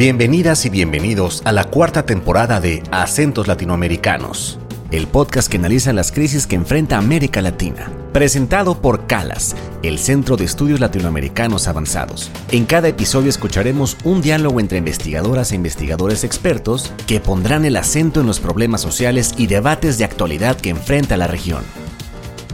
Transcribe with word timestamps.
Bienvenidas 0.00 0.64
y 0.64 0.70
bienvenidos 0.70 1.42
a 1.44 1.52
la 1.52 1.64
cuarta 1.64 2.06
temporada 2.06 2.58
de 2.58 2.82
Acentos 2.90 3.46
Latinoamericanos, 3.46 4.58
el 4.90 5.06
podcast 5.06 5.50
que 5.50 5.58
analiza 5.58 5.92
las 5.92 6.10
crisis 6.10 6.46
que 6.46 6.56
enfrenta 6.56 6.96
América 6.96 7.42
Latina. 7.42 7.92
Presentado 8.10 8.80
por 8.80 9.06
CALAS, 9.06 9.54
el 9.82 9.98
Centro 9.98 10.38
de 10.38 10.46
Estudios 10.46 10.80
Latinoamericanos 10.80 11.68
Avanzados. 11.68 12.30
En 12.50 12.64
cada 12.64 12.88
episodio 12.88 13.28
escucharemos 13.28 13.98
un 14.02 14.22
diálogo 14.22 14.58
entre 14.58 14.78
investigadoras 14.78 15.52
e 15.52 15.56
investigadores 15.56 16.24
expertos 16.24 16.94
que 17.06 17.20
pondrán 17.20 17.66
el 17.66 17.76
acento 17.76 18.22
en 18.22 18.26
los 18.26 18.40
problemas 18.40 18.80
sociales 18.80 19.34
y 19.36 19.48
debates 19.48 19.98
de 19.98 20.04
actualidad 20.04 20.56
que 20.56 20.70
enfrenta 20.70 21.18
la 21.18 21.26
región. 21.26 21.62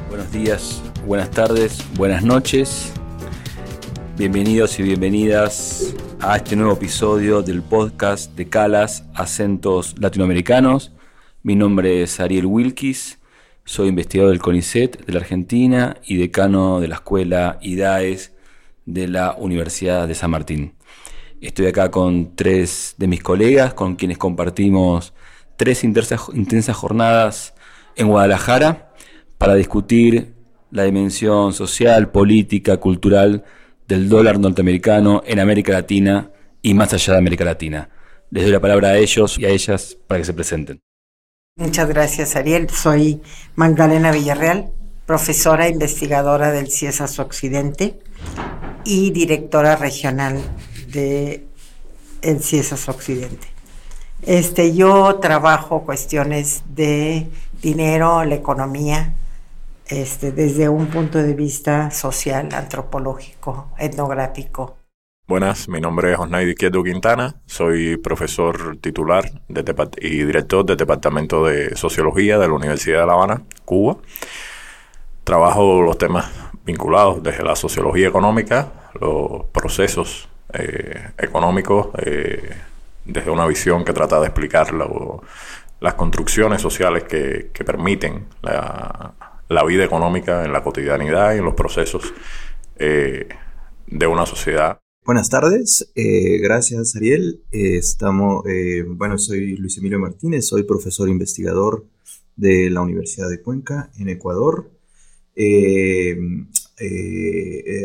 Buenos 0.08 0.32
días, 0.32 0.82
buenas 1.06 1.30
tardes, 1.30 1.78
buenas 1.94 2.24
noches. 2.24 2.92
Bienvenidos 4.18 4.78
y 4.78 4.82
bienvenidas 4.82 5.94
a 6.20 6.36
este 6.36 6.56
nuevo 6.56 6.72
episodio 6.72 7.42
del 7.42 7.60
podcast 7.60 8.34
de 8.34 8.48
Calas 8.48 9.04
Acentos 9.12 9.95
Latinoamericanos. 9.98 10.92
Mi 11.42 11.54
nombre 11.54 12.02
es 12.02 12.18
Ariel 12.18 12.46
Wilkis, 12.46 13.18
soy 13.66 13.88
investigador 13.88 14.30
del 14.30 14.41
CONICET 14.41 15.05
de 15.05 15.12
la 15.12 15.18
Argentina 15.18 15.98
y 16.06 16.16
decano 16.16 16.80
de 16.80 16.88
la 16.88 16.94
Escuela 16.94 17.58
IDAES 17.60 18.32
de 18.86 19.06
la 19.06 19.36
Universidad 19.38 20.08
de 20.08 20.14
San 20.14 20.30
Martín. 20.30 20.72
Estoy 21.42 21.66
acá 21.66 21.91
con 21.91 22.34
tres 22.34 22.94
de 22.96 23.08
mis 23.08 23.22
colegas 23.22 23.74
con 23.74 23.96
quienes 23.96 24.16
compartimos 24.16 25.12
tres 25.58 25.84
intensas 25.84 26.74
jornadas 26.74 27.52
en 27.96 28.08
Guadalajara 28.08 28.94
para 29.36 29.55
discutir 29.56 30.33
la 30.70 30.84
dimensión 30.84 31.52
social, 31.52 32.10
política, 32.10 32.78
cultural 32.78 33.44
del 33.88 34.08
dólar 34.08 34.38
norteamericano 34.38 35.22
en 35.26 35.40
América 35.40 35.72
Latina 35.72 36.30
y 36.62 36.74
más 36.74 36.92
allá 36.92 37.12
de 37.14 37.18
América 37.18 37.44
Latina. 37.44 37.88
Les 38.30 38.44
doy 38.44 38.52
la 38.52 38.60
palabra 38.60 38.88
a 38.88 38.97
ellos 38.97 39.38
y 39.38 39.44
a 39.44 39.48
ellas 39.50 39.97
para 40.06 40.20
que 40.20 40.24
se 40.24 40.34
presenten. 40.34 40.80
Muchas 41.56 41.88
gracias, 41.88 42.36
Ariel. 42.36 42.69
Soy 42.69 43.22
Magdalena 43.55 44.11
Villarreal, 44.11 44.70
profesora 45.06 45.66
e 45.66 45.70
investigadora 45.70 46.50
del 46.50 46.70
CIESAS 46.70 47.19
Occidente 47.19 47.98
y 48.84 49.11
directora 49.11 49.77
regional 49.77 50.42
de 50.89 51.46
el 52.22 52.42
CIESAS 52.42 52.89
Occidente. 52.89 53.46
Este, 54.22 54.74
yo 54.74 55.16
trabajo 55.16 55.84
cuestiones 55.84 56.64
de 56.74 57.27
dinero, 57.62 58.24
la 58.24 58.34
economía, 58.34 59.14
este, 59.89 60.33
desde 60.33 60.69
un 60.69 60.87
punto 60.87 61.19
de 61.19 61.34
vista 61.34 61.91
social, 61.91 62.48
antropológico, 62.53 63.69
etnográfico. 63.79 64.77
Buenas, 65.29 65.69
mi 65.69 65.81
nombre 65.81 66.12
es 66.12 66.19
Osnay 66.19 66.48
Izquierdo 66.48 66.84
Quintana, 66.84 67.34
soy 67.47 67.97
profesor 67.97 68.77
titular 68.77 69.29
y 70.01 70.23
director 70.23 70.64
del 70.64 70.77
Departamento 70.77 71.45
de 71.45 71.75
Sociología 71.77 72.39
de 72.39 72.47
la 72.47 72.55
Universidad 72.55 73.01
de 73.01 73.07
La 73.07 73.12
Habana, 73.14 73.42
Cuba. 73.64 73.97
Trabajo 75.25 75.83
los 75.83 75.98
temas 75.98 76.31
vinculados 76.64 77.23
desde 77.25 77.42
la 77.42 77.57
sociología 77.57 78.07
económica, 78.07 78.69
los 79.01 79.47
procesos 79.53 80.29
eh, 80.53 81.11
económicos, 81.19 81.89
eh, 81.98 82.57
desde 83.05 83.31
una 83.31 83.47
visión 83.47 83.84
que 83.84 83.92
trata 83.92 84.20
de 84.20 84.27
explicar 84.27 84.73
las 85.81 85.95
construcciones 85.95 86.62
sociales 86.62 87.03
que, 87.03 87.51
que 87.53 87.64
permiten 87.64 88.27
la, 88.42 89.12
la 89.48 89.64
vida 89.64 89.84
económica 89.84 90.44
en 90.44 90.52
la 90.52 90.62
cotidianidad 90.62 91.34
y 91.34 91.39
en 91.39 91.44
los 91.44 91.55
procesos 91.55 92.12
eh, 92.77 93.28
de 93.86 94.06
una 94.06 94.27
sociedad. 94.27 94.80
Buenas 95.05 95.30
tardes, 95.30 95.92
eh, 95.94 96.39
gracias 96.39 96.97
Ariel. 96.97 97.42
Eh, 97.52 97.77
estamos, 97.77 98.44
bueno, 98.89 99.19
soy 99.19 99.56
Luis 99.56 99.78
Emilio 99.78 100.00
Martínez, 100.00 100.47
soy 100.47 100.64
profesor 100.64 101.08
investigador 101.08 101.86
de 102.34 102.70
la 102.70 102.80
Universidad 102.80 103.29
de 103.30 103.40
Cuenca 103.40 103.90
en 103.98 104.08
Ecuador, 104.08 104.70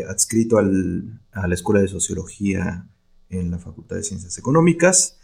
adscrito 0.08 0.58
a 0.58 0.62
la 1.46 1.54
Escuela 1.54 1.80
de 1.80 1.88
Sociología 1.88 2.88
en 3.30 3.50
la 3.52 3.58
Facultad 3.58 3.96
de 3.96 4.02
Ciencias 4.02 4.36
Económicas. 4.36 5.16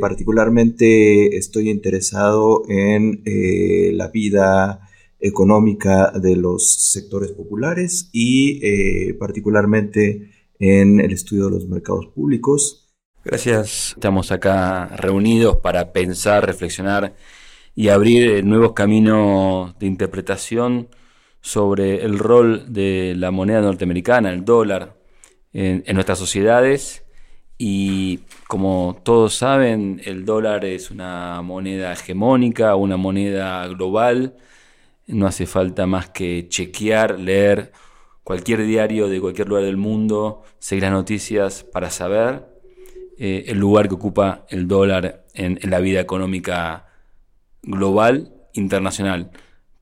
particularmente 0.00 1.36
estoy 1.36 1.70
interesado 1.70 2.64
en 2.68 3.22
la 3.96 4.08
vida 4.08 4.85
económica 5.26 6.10
de 6.12 6.36
los 6.36 6.72
sectores 6.92 7.32
populares 7.32 8.08
y 8.12 8.60
eh, 8.64 9.14
particularmente 9.14 10.30
en 10.58 11.00
el 11.00 11.12
estudio 11.12 11.46
de 11.46 11.52
los 11.52 11.68
mercados 11.68 12.06
públicos. 12.06 12.94
Gracias. 13.24 13.92
Estamos 13.96 14.30
acá 14.30 14.86
reunidos 14.96 15.56
para 15.56 15.92
pensar, 15.92 16.46
reflexionar 16.46 17.14
y 17.74 17.88
abrir 17.88 18.30
eh, 18.30 18.42
nuevos 18.42 18.72
caminos 18.72 19.78
de 19.78 19.86
interpretación 19.86 20.88
sobre 21.40 22.04
el 22.04 22.18
rol 22.18 22.72
de 22.72 23.14
la 23.16 23.30
moneda 23.30 23.60
norteamericana, 23.60 24.32
el 24.32 24.44
dólar, 24.44 24.96
en, 25.52 25.82
en 25.86 25.94
nuestras 25.94 26.18
sociedades. 26.18 27.04
Y 27.58 28.20
como 28.48 29.00
todos 29.02 29.34
saben, 29.34 30.00
el 30.04 30.24
dólar 30.24 30.64
es 30.64 30.90
una 30.90 31.40
moneda 31.42 31.92
hegemónica, 31.92 32.76
una 32.76 32.96
moneda 32.96 33.66
global 33.68 34.36
no 35.06 35.26
hace 35.26 35.46
falta 35.46 35.86
más 35.86 36.10
que 36.10 36.46
chequear, 36.48 37.18
leer 37.18 37.72
cualquier 38.26 38.64
diario 38.64 39.08
de 39.08 39.20
cualquier 39.20 39.48
lugar 39.48 39.64
del 39.64 39.76
mundo, 39.76 40.42
seguir 40.58 40.82
las 40.82 40.92
noticias 40.92 41.62
para 41.62 41.90
saber 41.90 42.44
eh, 43.18 43.44
el 43.46 43.58
lugar 43.58 43.88
que 43.88 43.94
ocupa 43.94 44.44
el 44.48 44.66
dólar 44.66 45.24
en, 45.32 45.58
la 45.70 45.78
vida 45.78 46.00
económica 46.00 46.88
global, 47.62 48.34
internacional. 48.52 49.30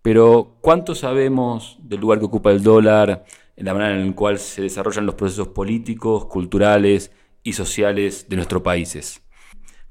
Pero 0.03 0.59
¿cuánto 0.61 0.95
sabemos 0.95 1.79
del 1.83 2.01
lugar 2.01 2.19
que 2.19 2.27
ocupa 2.27 2.51
el 2.51 2.63
dólar 2.63 3.25
en 3.57 3.65
la 3.65 3.73
manera 3.73 3.99
en 3.99 4.09
la 4.09 4.15
cual 4.15 4.39
se 4.39 4.61
desarrollan 4.61 5.07
los 5.07 5.15
procesos 5.15 5.49
políticos, 5.49 6.27
culturales 6.27 7.13
y 7.43 7.55
sociales 7.55 8.29
de 8.29 8.37
nuestros 8.37 8.63
países? 8.63 9.23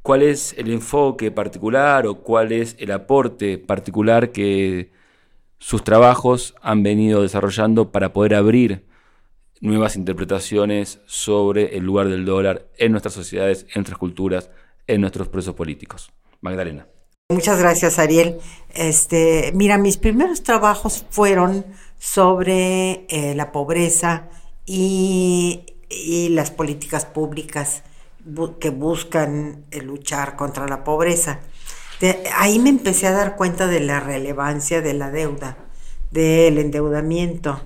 ¿Cuál 0.03 0.21
es 0.21 0.53
el 0.57 0.69
enfoque 0.69 1.31
particular 1.31 2.05
o 2.05 2.21
cuál 2.21 2.51
es 2.51 2.75
el 2.77 2.91
aporte 2.91 3.57
particular 3.57 4.31
que 4.31 4.91
sus 5.63 5.81
trabajos 5.85 6.55
han 6.61 6.83
venido 6.83 7.21
desarrollando 7.21 7.89
para 7.93 8.11
poder 8.11 8.35
abrir 8.35 8.85
nuevas 9.61 9.95
interpretaciones 9.95 10.99
sobre 11.05 11.77
el 11.77 11.85
lugar 11.85 12.09
del 12.09 12.25
dólar 12.25 12.67
en 12.77 12.91
nuestras 12.91 13.13
sociedades, 13.13 13.61
en 13.69 13.75
nuestras 13.75 13.97
culturas, 13.97 14.49
en 14.87 14.99
nuestros 14.99 15.29
procesos 15.29 15.55
políticos. 15.55 16.11
Magdalena. 16.41 16.85
Muchas 17.29 17.59
gracias, 17.59 17.97
Ariel. 17.97 18.39
Este, 18.73 19.53
mira, 19.55 19.77
mis 19.77 19.95
primeros 19.95 20.43
trabajos 20.43 21.05
fueron 21.09 21.65
sobre 21.97 23.05
eh, 23.07 23.33
la 23.33 23.53
pobreza 23.53 24.27
y, 24.65 25.65
las 26.31 26.51
políticas 26.51 27.05
públicas 27.05 27.83
que 28.59 28.69
buscan 28.69 29.63
eh, 29.71 29.81
luchar 29.81 30.35
contra 30.35 30.67
la 30.67 30.83
pobreza 30.83 31.39
ahí 32.35 32.59
me 32.59 32.69
empecé 32.69 33.07
a 33.07 33.11
dar 33.11 33.35
cuenta 33.35 33.67
de 33.67 33.79
la 33.79 33.99
relevancia 33.99 34.81
de 34.81 34.93
la 34.93 35.11
deuda, 35.11 35.57
del 36.11 36.57
endeudamiento. 36.57 37.61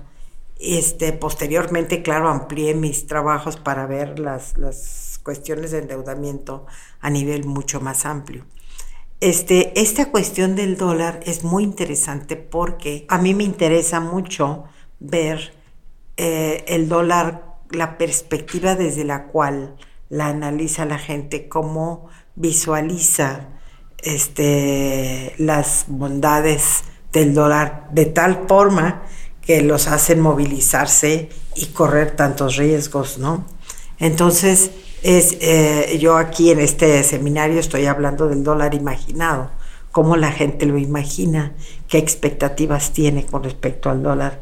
Este, 0.58 1.12
posteriormente, 1.12 2.02
claro, 2.02 2.28
amplié 2.28 2.74
mis 2.74 3.06
trabajos 3.06 3.56
para 3.56 3.86
ver 3.86 4.18
las, 4.18 4.56
las 4.58 5.20
cuestiones 5.22 5.70
de 5.70 5.78
endeudamiento 5.78 6.66
a 7.00 7.10
nivel 7.10 7.44
mucho 7.44 7.80
más 7.80 8.06
amplio. 8.06 8.44
Este, 9.20 9.80
esta 9.80 10.10
cuestión 10.10 10.54
del 10.54 10.76
dólar 10.76 11.20
es 11.24 11.42
muy 11.42 11.64
interesante 11.64 12.36
porque 12.36 13.04
a 13.08 13.18
mí 13.18 13.34
me 13.34 13.42
interesa 13.42 13.98
mucho 13.98 14.64
ver 15.00 15.52
eh, 16.16 16.64
el 16.68 16.88
dólar, 16.88 17.56
la 17.70 17.98
perspectiva 17.98 18.76
desde 18.76 19.04
la 19.04 19.26
cual 19.26 19.76
la 20.08 20.28
analiza 20.28 20.84
la 20.84 20.98
gente, 20.98 21.48
cómo 21.48 22.08
visualiza 22.36 23.57
este, 24.02 25.34
las 25.38 25.84
bondades 25.88 26.84
del 27.12 27.34
dólar 27.34 27.88
de 27.90 28.06
tal 28.06 28.44
forma 28.48 29.02
que 29.42 29.62
los 29.62 29.86
hacen 29.88 30.20
movilizarse 30.20 31.30
y 31.54 31.66
correr 31.66 32.14
tantos 32.14 32.56
riesgos, 32.56 33.18
¿no? 33.18 33.44
Entonces, 33.98 34.70
es, 35.02 35.36
eh, 35.40 35.98
yo 36.00 36.16
aquí 36.16 36.50
en 36.50 36.60
este 36.60 37.02
seminario 37.02 37.58
estoy 37.58 37.86
hablando 37.86 38.28
del 38.28 38.44
dólar 38.44 38.74
imaginado, 38.74 39.50
cómo 39.90 40.16
la 40.16 40.32
gente 40.32 40.66
lo 40.66 40.78
imagina, 40.78 41.52
qué 41.88 41.98
expectativas 41.98 42.92
tiene 42.92 43.24
con 43.24 43.42
respecto 43.42 43.90
al 43.90 44.02
dólar, 44.02 44.40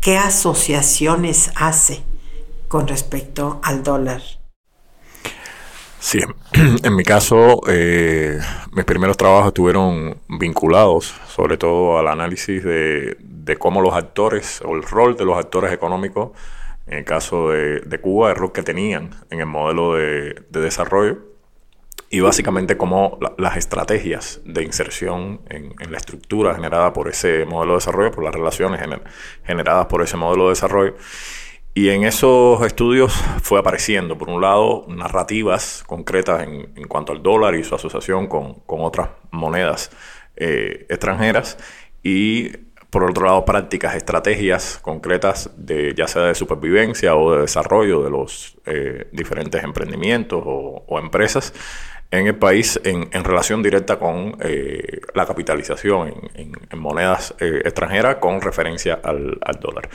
qué 0.00 0.18
asociaciones 0.18 1.50
hace 1.54 2.02
con 2.68 2.88
respecto 2.88 3.60
al 3.62 3.82
dólar. 3.82 4.22
Sí, 5.98 6.20
en 6.82 6.94
mi 6.94 7.04
caso, 7.04 7.62
eh, 7.68 8.38
mis 8.72 8.84
primeros 8.84 9.16
trabajos 9.16 9.48
estuvieron 9.48 10.20
vinculados 10.28 11.14
sobre 11.28 11.56
todo 11.56 11.98
al 11.98 12.08
análisis 12.08 12.62
de, 12.62 13.16
cómo 13.58 13.80
los 13.80 13.94
actores 13.94 14.60
o 14.64 14.74
el 14.74 14.82
rol 14.82 15.16
de 15.16 15.24
los 15.24 15.38
actores 15.38 15.72
económicos 15.72 16.30
en 16.86 16.98
el 16.98 17.04
caso 17.04 17.50
de, 17.50 18.00
Cuba, 18.00 18.30
el 18.30 18.36
rol 18.36 18.52
que 18.52 18.62
tenían 18.62 19.10
en 19.30 19.40
el 19.40 19.46
modelo 19.46 19.94
de, 19.94 20.44
desarrollo 20.50 21.18
y 22.10 22.20
básicamente 22.20 22.76
cómo 22.76 23.18
las 23.38 23.56
estrategias 23.56 24.40
de 24.44 24.62
inserción 24.62 25.40
en, 25.48 25.74
la 25.90 25.96
estructura 25.96 26.54
generada 26.54 26.92
por 26.92 27.08
ese 27.08 27.44
modelo 27.44 27.72
de 27.72 27.78
desarrollo, 27.78 28.10
por 28.12 28.24
las 28.24 28.34
relaciones 28.34 28.80
generadas 29.44 29.86
por 29.86 30.02
ese 30.02 30.16
modelo 30.16 30.44
de 30.44 30.50
desarrollo, 30.50 30.94
y 31.76 31.90
en 31.90 32.04
esos 32.04 32.62
estudios 32.62 33.12
fue 33.42 33.60
apareciendo, 33.60 34.16
por 34.16 34.30
un 34.30 34.40
lado, 34.40 34.86
narrativas 34.88 35.84
concretas 35.86 36.42
en, 36.42 36.88
cuanto 36.88 37.12
al 37.12 37.22
dólar 37.22 37.54
y 37.54 37.64
su 37.64 37.74
asociación 37.74 38.28
con, 38.28 38.62
otras 38.66 39.10
monedas 39.30 39.90
eh, 40.36 40.86
extranjeras 40.88 41.58
y 42.02 42.48
por 42.88 43.04
otro 43.04 43.26
lado 43.26 43.44
prácticas, 43.44 43.94
estrategias 43.94 44.78
concretas 44.78 45.50
de 45.54 45.92
ya 45.94 46.08
sea 46.08 46.22
de 46.22 46.34
supervivencia 46.34 47.14
o 47.14 47.34
de 47.34 47.42
desarrollo 47.42 48.02
de 48.02 48.08
los 48.08 48.56
eh, 48.64 49.08
diferentes 49.12 49.62
emprendimientos 49.62 50.42
o 50.46 50.98
empresas 50.98 51.52
en 52.10 52.26
el 52.26 52.36
país 52.36 52.80
en, 52.84 53.24
relación 53.24 53.62
directa 53.62 53.98
con 53.98 54.36
eh, 54.40 55.00
la 55.14 55.26
capitalización 55.26 56.12
en, 56.34 56.52
monedas 56.78 57.34
eh, 57.40 57.62
extranjeras 57.64 58.16
con 58.16 58.40
referencia 58.40 59.00
al, 59.02 59.38
dólar. 59.60 59.88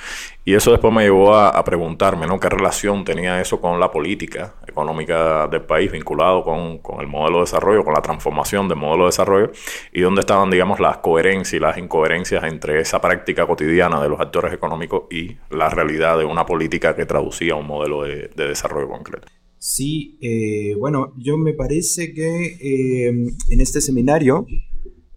Y 0.44 0.56
eso 0.56 0.72
después 0.72 0.94
me 0.94 1.04
llevó 1.04 1.36
a, 1.36 1.64
preguntarme 1.64 2.28
¿no? 2.28 2.40
qué 2.40 2.50
relación 2.50 3.06
tenía 3.06 3.40
eso 3.40 3.62
con 3.62 3.80
la 3.80 3.92
política 3.92 4.56
económica 4.68 5.48
del 5.48 5.62
país 5.62 5.92
vinculado 5.92 6.44
con, 6.44 6.82
el 7.00 7.08
modelo 7.08 7.38
de 7.38 7.44
desarrollo, 7.44 7.84
con 7.84 7.94
la 7.94 8.02
transformación 8.02 8.68
del 8.68 8.78
modelo 8.78 9.04
de 9.04 9.10
desarrollo 9.10 9.52
y 9.94 10.02
dónde 10.02 10.22
estaban, 10.22 10.50
digamos, 10.50 10.80
las 10.80 10.98
coherencias 10.98 11.54
y 11.54 11.60
las 11.60 11.78
incoherencias 11.78 12.44
entre 12.44 12.80
esa 12.80 13.00
práctica 13.00 13.46
cotidiana 13.46 14.02
de 14.02 14.10
los 14.10 14.20
actores 14.20 14.54
económicos 14.54 15.04
y 15.10 15.38
la 15.50 15.70
realidad 15.70 16.18
de 16.18 16.26
una 16.26 16.46
política 16.46 16.96
que 16.96 17.06
traducía 17.06 17.56
un 17.56 17.68
modelo 17.68 18.04
de 18.04 18.30
desarrollo 18.36 18.90
concreto. 18.90 19.28
Sí, 19.64 20.18
eh, 20.22 20.74
bueno, 20.74 21.14
yo 21.20 21.38
me 21.38 21.54
parece 21.54 22.16
que 22.16 22.58
eh, 22.60 23.10
en 23.10 23.62
este 23.62 23.80
seminario 23.80 24.48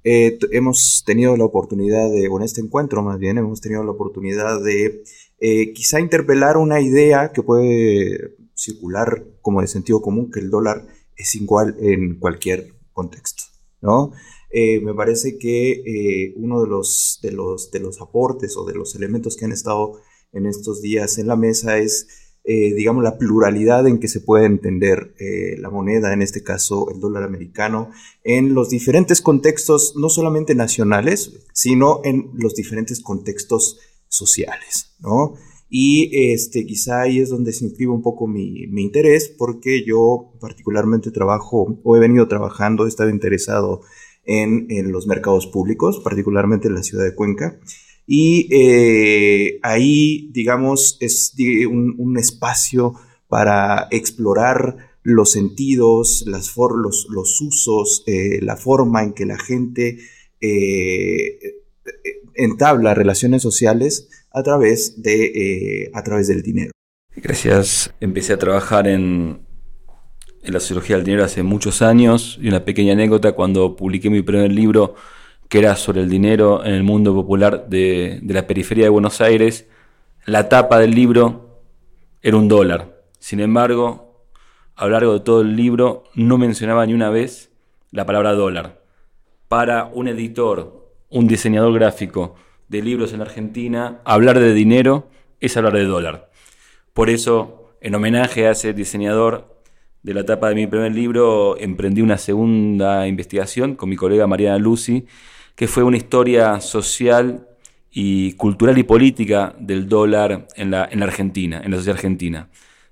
eh, 0.04 0.38
hemos 0.52 1.02
tenido 1.06 1.34
la 1.38 1.46
oportunidad 1.46 2.10
de, 2.10 2.28
o 2.28 2.36
en 2.36 2.44
este 2.44 2.60
encuentro 2.60 3.02
más 3.02 3.18
bien, 3.18 3.38
hemos 3.38 3.62
tenido 3.62 3.82
la 3.84 3.92
oportunidad 3.92 4.62
de 4.62 5.02
quizá 5.74 5.98
interpelar 5.98 6.58
una 6.58 6.82
idea 6.82 7.32
que 7.32 7.42
puede 7.42 8.36
circular 8.52 9.24
como 9.40 9.62
de 9.62 9.66
sentido 9.66 10.02
común, 10.02 10.30
que 10.30 10.40
el 10.40 10.50
dólar 10.50 10.88
es 11.16 11.34
igual 11.36 11.76
en 11.80 12.18
cualquier 12.18 12.68
contexto, 12.92 13.44
¿no? 13.80 14.12
me 14.52 14.94
parece 14.94 15.38
que 15.38 16.34
uno 16.36 16.60
de 16.60 16.68
los, 16.68 17.18
de, 17.22 17.32
los, 17.32 17.70
de 17.70 17.80
los 17.80 18.00
aportes 18.02 18.58
o 18.58 18.66
de 18.66 18.74
los 18.74 18.94
elementos 18.94 19.36
que 19.36 19.46
han 19.46 19.52
estado 19.52 20.00
en 20.32 20.44
estos 20.46 20.82
días 20.82 21.16
en 21.18 21.28
la 21.28 21.36
mesa 21.36 21.78
es 21.78 22.23
eh, 22.46 22.74
digamos, 22.74 23.02
la 23.02 23.16
pluralidad 23.16 23.86
en 23.86 23.98
que 23.98 24.06
se 24.06 24.20
puede 24.20 24.44
entender 24.44 25.14
eh, 25.18 25.56
la 25.58 25.70
moneda, 25.70 26.12
en 26.12 26.20
este 26.20 26.42
caso 26.42 26.90
el 26.92 27.00
dólar 27.00 27.22
americano, 27.22 27.90
en 28.22 28.52
los 28.52 28.68
diferentes 28.68 29.22
contextos, 29.22 29.94
no 29.96 30.10
solamente 30.10 30.54
nacionales, 30.54 31.46
sino 31.54 32.02
en 32.04 32.30
los 32.34 32.54
diferentes 32.54 33.00
contextos 33.00 33.78
sociales, 34.08 34.94
¿no? 35.00 35.36
Y 35.70 36.32
este, 36.32 36.66
quizá 36.66 37.00
ahí 37.00 37.18
es 37.18 37.30
donde 37.30 37.52
se 37.54 37.64
inscribe 37.64 37.92
un 37.92 38.02
poco 38.02 38.26
mi, 38.26 38.66
mi 38.66 38.82
interés, 38.82 39.34
porque 39.38 39.82
yo 39.82 40.34
particularmente 40.38 41.10
trabajo, 41.10 41.80
o 41.82 41.96
he 41.96 42.00
venido 42.00 42.28
trabajando, 42.28 42.84
he 42.84 42.88
estado 42.88 43.08
interesado 43.08 43.80
en, 44.26 44.66
en 44.68 44.92
los 44.92 45.06
mercados 45.06 45.46
públicos, 45.46 45.98
particularmente 46.04 46.68
en 46.68 46.74
la 46.74 46.82
ciudad 46.82 47.04
de 47.04 47.14
Cuenca, 47.14 47.58
y 48.06 48.48
eh, 48.50 49.58
ahí, 49.62 50.28
digamos, 50.32 50.98
es 51.00 51.34
un, 51.68 52.16
espacio 52.18 52.94
para 53.28 53.88
explorar 53.90 54.76
los 55.02 55.32
sentidos, 55.32 56.24
las 56.26 56.54
los, 56.56 57.06
los, 57.10 57.40
usos, 57.40 58.04
eh, 58.06 58.40
la 58.42 58.56
forma 58.56 59.02
en 59.02 59.12
que 59.14 59.26
la 59.26 59.38
gente 59.38 59.98
eh, 60.40 61.38
entabla 62.34 62.94
relaciones 62.94 63.42
sociales 63.42 64.08
a 64.30 64.42
través, 64.42 65.02
de, 65.02 65.90
a 65.94 66.02
través 66.02 66.28
del 66.28 66.42
dinero. 66.42 66.72
Gracias. 67.16 67.94
Empecé 68.00 68.34
a 68.34 68.38
trabajar 68.38 68.86
en, 68.86 69.40
en 70.42 70.52
la 70.52 70.60
sociología 70.60 70.96
del 70.96 71.04
dinero 71.06 71.24
hace 71.24 71.42
muchos 71.42 71.80
años 71.80 72.38
y 72.40 72.48
una 72.48 72.64
pequeña 72.64 72.92
anécdota 72.92 73.32
cuando 73.32 73.76
publiqué 73.76 74.10
mi 74.10 74.22
primer 74.22 74.52
libro 74.52 74.94
que 75.48 75.58
era 75.58 75.76
sobre 75.76 76.00
el 76.00 76.10
dinero 76.10 76.64
en 76.64 76.74
el 76.74 76.82
mundo 76.82 77.14
popular 77.14 77.66
de, 77.68 78.20
la 78.24 78.46
periferia 78.46 78.84
de 78.84 78.90
Buenos 78.90 79.20
Aires, 79.20 79.68
la 80.26 80.48
tapa 80.48 80.78
del 80.78 80.92
libro 80.92 81.60
era 82.22 82.36
un 82.36 82.48
dólar. 82.48 83.02
Sin 83.18 83.40
embargo, 83.40 84.24
a 84.76 84.86
lo 84.86 84.92
largo 84.92 85.12
de 85.14 85.20
todo 85.20 85.42
el 85.42 85.56
libro 85.56 86.04
no 86.14 86.38
mencionaba 86.38 86.86
ni 86.86 86.94
una 86.94 87.10
vez 87.10 87.50
la 87.90 88.06
palabra 88.06 88.32
dólar. 88.32 88.82
Para 89.48 89.84
un 89.84 90.08
editor, 90.08 90.90
un 91.10 91.26
diseñador 91.28 91.72
gráfico 91.74 92.34
de 92.68 92.82
libros 92.82 93.12
en 93.12 93.20
Argentina, 93.20 94.00
hablar 94.04 94.40
de 94.40 94.52
dinero 94.54 95.08
es 95.40 95.56
hablar 95.56 95.74
de 95.74 95.84
dólar. 95.84 96.30
Por 96.92 97.10
eso, 97.10 97.76
en 97.80 97.94
homenaje 97.94 98.46
a 98.46 98.52
ese 98.52 98.72
diseñador 98.72 99.54
de 100.02 100.14
la 100.14 100.24
tapa 100.24 100.48
de 100.48 100.54
mi 100.54 100.66
primer 100.66 100.92
libro, 100.92 101.56
emprendí 101.58 102.02
una 102.02 102.18
segunda 102.18 103.06
investigación 103.06 103.74
con 103.74 103.88
mi 103.88 103.96
colega 103.96 104.26
Mariana 104.26 104.58
Lucy 104.58 105.06
que 105.54 105.68
fue 105.68 105.82
una 105.82 105.96
historia 105.96 106.60
social 106.60 107.46
y 107.90 108.32
cultural 108.32 108.76
y 108.76 108.82
política 108.82 109.54
del 109.58 109.88
dólar 109.88 110.48
en 110.56 110.70
la, 110.72 110.88
en 110.90 110.98
la 110.98 111.06
Argentina, 111.06 111.60
en 111.62 111.70
la 111.70 111.76
sociedad 111.76 111.96
argentina, 111.96 112.48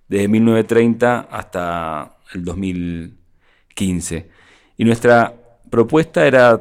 desde 0.08 0.28
1930 0.28 1.28
hasta 1.30 2.18
el 2.34 2.44
2015. 2.44 4.30
Y 4.76 4.84
nuestra 4.84 5.34
propuesta 5.70 6.26
era 6.26 6.58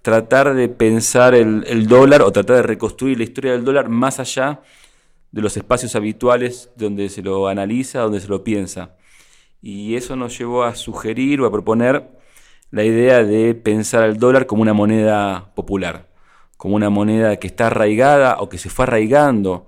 tratar 0.00 0.54
de 0.54 0.68
pensar 0.68 1.34
el, 1.34 1.64
el, 1.66 1.86
dólar 1.86 2.22
o 2.22 2.32
tratar 2.32 2.56
de 2.56 2.62
reconstruir 2.62 3.18
la 3.18 3.24
historia 3.24 3.52
del 3.52 3.64
dólar 3.64 3.88
más 3.88 4.18
allá 4.20 4.62
de 5.30 5.42
los 5.42 5.56
espacios 5.56 5.94
habituales 5.94 6.70
donde 6.76 7.08
se 7.08 7.22
lo 7.22 7.46
analiza, 7.46 8.00
donde 8.00 8.20
se 8.20 8.28
lo 8.28 8.42
piensa. 8.42 8.96
Y 9.60 9.96
eso 9.96 10.16
nos 10.16 10.36
llevó 10.36 10.64
a 10.64 10.74
sugerir 10.74 11.40
o 11.40 11.46
a 11.46 11.52
proponer 11.52 12.21
la 12.72 12.84
idea 12.84 13.22
de 13.22 13.54
pensar 13.54 14.02
al 14.02 14.16
dólar 14.16 14.46
como 14.46 14.62
una 14.62 14.72
moneda 14.72 15.52
popular, 15.54 16.08
como 16.56 16.74
una 16.74 16.88
moneda 16.88 17.36
que 17.36 17.46
está 17.46 17.66
arraigada 17.68 18.38
o 18.40 18.48
que 18.48 18.56
se 18.58 18.70
fue 18.70 18.84
arraigando 18.84 19.66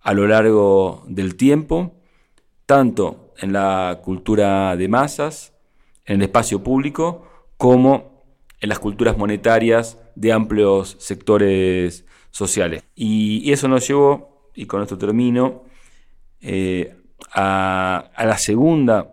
a 0.00 0.14
lo 0.14 0.26
largo 0.26 1.04
del 1.06 1.36
tiempo, 1.36 2.00
tanto 2.64 3.34
en 3.36 3.52
la 3.52 4.00
cultura 4.02 4.76
de 4.76 4.88
masas, 4.88 5.52
en 6.06 6.16
el 6.16 6.22
espacio 6.22 6.64
público, 6.64 7.28
como 7.58 8.24
en 8.60 8.70
las 8.70 8.78
culturas 8.78 9.18
monetarias 9.18 9.98
de 10.14 10.32
amplios 10.32 10.96
sectores 10.98 12.06
sociales. 12.30 12.82
Y, 12.94 13.52
eso 13.52 13.68
nos 13.68 13.86
llevó, 13.86 14.50
y 14.54 14.64
con 14.64 14.80
esto 14.80 14.96
termino, 14.96 15.64
eh, 16.40 16.96
a, 17.30 18.10
a 18.14 18.24
la 18.24 18.38
segunda 18.38 19.12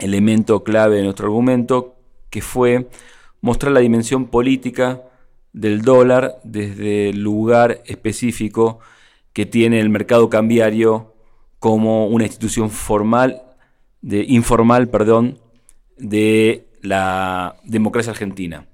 elemento 0.00 0.64
clave 0.64 0.96
de 0.96 1.04
nuestro 1.04 1.26
argumento, 1.26 1.93
que 2.34 2.42
fue 2.42 2.88
mostrar 3.42 3.70
la 3.70 3.78
dimensión 3.78 4.26
política 4.26 5.02
del 5.52 5.82
dólar 5.82 6.40
desde 6.42 7.10
el 7.10 7.22
lugar 7.22 7.80
específico 7.86 8.80
que 9.32 9.46
tiene 9.46 9.78
el 9.78 9.88
mercado 9.88 10.28
cambiario 10.28 11.14
como 11.60 12.08
una 12.08 12.24
institución 12.24 12.70
formal, 12.70 13.40
de, 14.02 14.24
informal, 14.26 14.88
perdón, 14.88 15.38
de 15.96 16.66
la 16.82 17.54
democracia 17.62 18.10
argentina. 18.10 18.66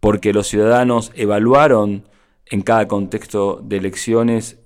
Porque 0.00 0.32
los 0.32 0.48
ciudadanos 0.48 1.12
evaluaron 1.14 2.08
en 2.46 2.62
cada 2.62 2.88
contexto 2.88 3.60
de 3.62 3.76
elecciones 3.76 4.58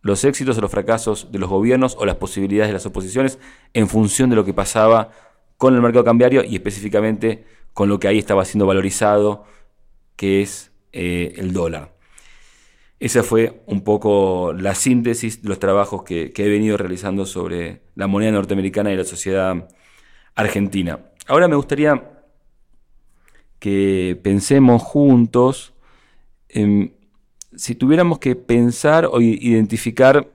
los 0.00 0.24
éxitos 0.24 0.56
o 0.56 0.62
los 0.62 0.70
fracasos 0.70 1.30
de 1.30 1.38
los 1.38 1.50
gobiernos 1.50 1.94
o 2.00 2.06
las 2.06 2.16
posibilidades 2.16 2.70
de 2.70 2.72
las 2.72 2.86
oposiciones 2.86 3.38
en 3.74 3.86
función 3.86 4.30
de 4.30 4.36
lo 4.36 4.46
que 4.46 4.54
pasaba 4.54 5.10
con 5.60 5.74
el 5.74 5.82
mercado 5.82 6.06
cambiario 6.06 6.42
y 6.42 6.54
específicamente 6.54 7.44
con 7.74 7.90
lo 7.90 8.00
que 8.00 8.08
ahí 8.08 8.18
estaba 8.18 8.46
siendo 8.46 8.64
valorizado, 8.64 9.44
que 10.16 10.40
es 10.40 10.72
eh, 10.94 11.34
el 11.36 11.52
dólar. 11.52 11.94
Esa 12.98 13.22
fue 13.22 13.60
un 13.66 13.82
poco 13.82 14.54
la 14.54 14.74
síntesis 14.74 15.42
de 15.42 15.50
los 15.50 15.58
trabajos 15.58 16.02
que, 16.02 16.32
he 16.34 16.48
venido 16.48 16.78
realizando 16.78 17.26
sobre 17.26 17.82
la 17.94 18.06
moneda 18.06 18.32
norteamericana 18.32 18.90
y 18.90 18.96
la 18.96 19.04
sociedad 19.04 19.68
argentina. 20.34 21.00
Ahora 21.26 21.46
me 21.46 21.56
gustaría 21.56 22.10
que 23.58 24.18
pensemos 24.22 24.82
juntos 24.82 25.74
si 26.48 27.74
tuviéramos 27.74 28.18
que 28.18 28.34
pensar 28.34 29.04
o 29.04 29.20
identificar 29.20 30.26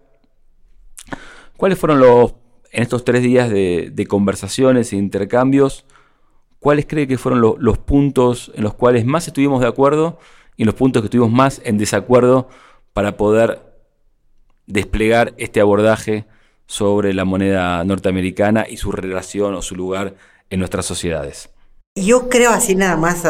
cuáles 1.57 1.79
fueron 1.79 1.99
los 1.99 2.44
en 2.75 2.83
estos 2.83 3.05
tres 3.05 3.23
días 3.23 3.49
de, 3.49 4.05
conversaciones 4.09 4.91
e 4.91 4.97
intercambios, 4.97 5.85
¿cuáles 6.59 6.85
cree 6.85 7.07
que 7.07 7.17
fueron 7.17 7.39
los 7.39 7.77
puntos 7.77 8.51
en 8.53 8.65
los 8.65 8.73
cuales 8.73 9.05
más 9.05 9.27
estuvimos 9.27 9.61
de 9.61 9.67
acuerdo 9.67 10.19
y 10.57 10.65
los 10.65 10.75
puntos 10.75 11.01
que 11.01 11.05
estuvimos 11.05 11.31
más 11.31 11.61
en 11.63 11.77
desacuerdo 11.77 12.49
para 12.91 13.15
poder 13.15 13.61
desplegar 14.67 15.33
este 15.37 15.61
abordaje 15.61 16.25
sobre 16.65 17.13
la 17.13 17.23
moneda 17.23 17.81
norteamericana 17.85 18.65
y 18.69 18.75
su 18.75 18.91
relación 18.91 19.55
o 19.55 19.61
su 19.61 19.77
lugar 19.77 20.15
en 20.49 20.59
nuestras 20.59 20.85
sociedades? 20.85 21.49
Yo 21.95 22.27
creo 22.27 22.51
así 22.51 22.75
nada 22.75 22.97
más 22.97 23.23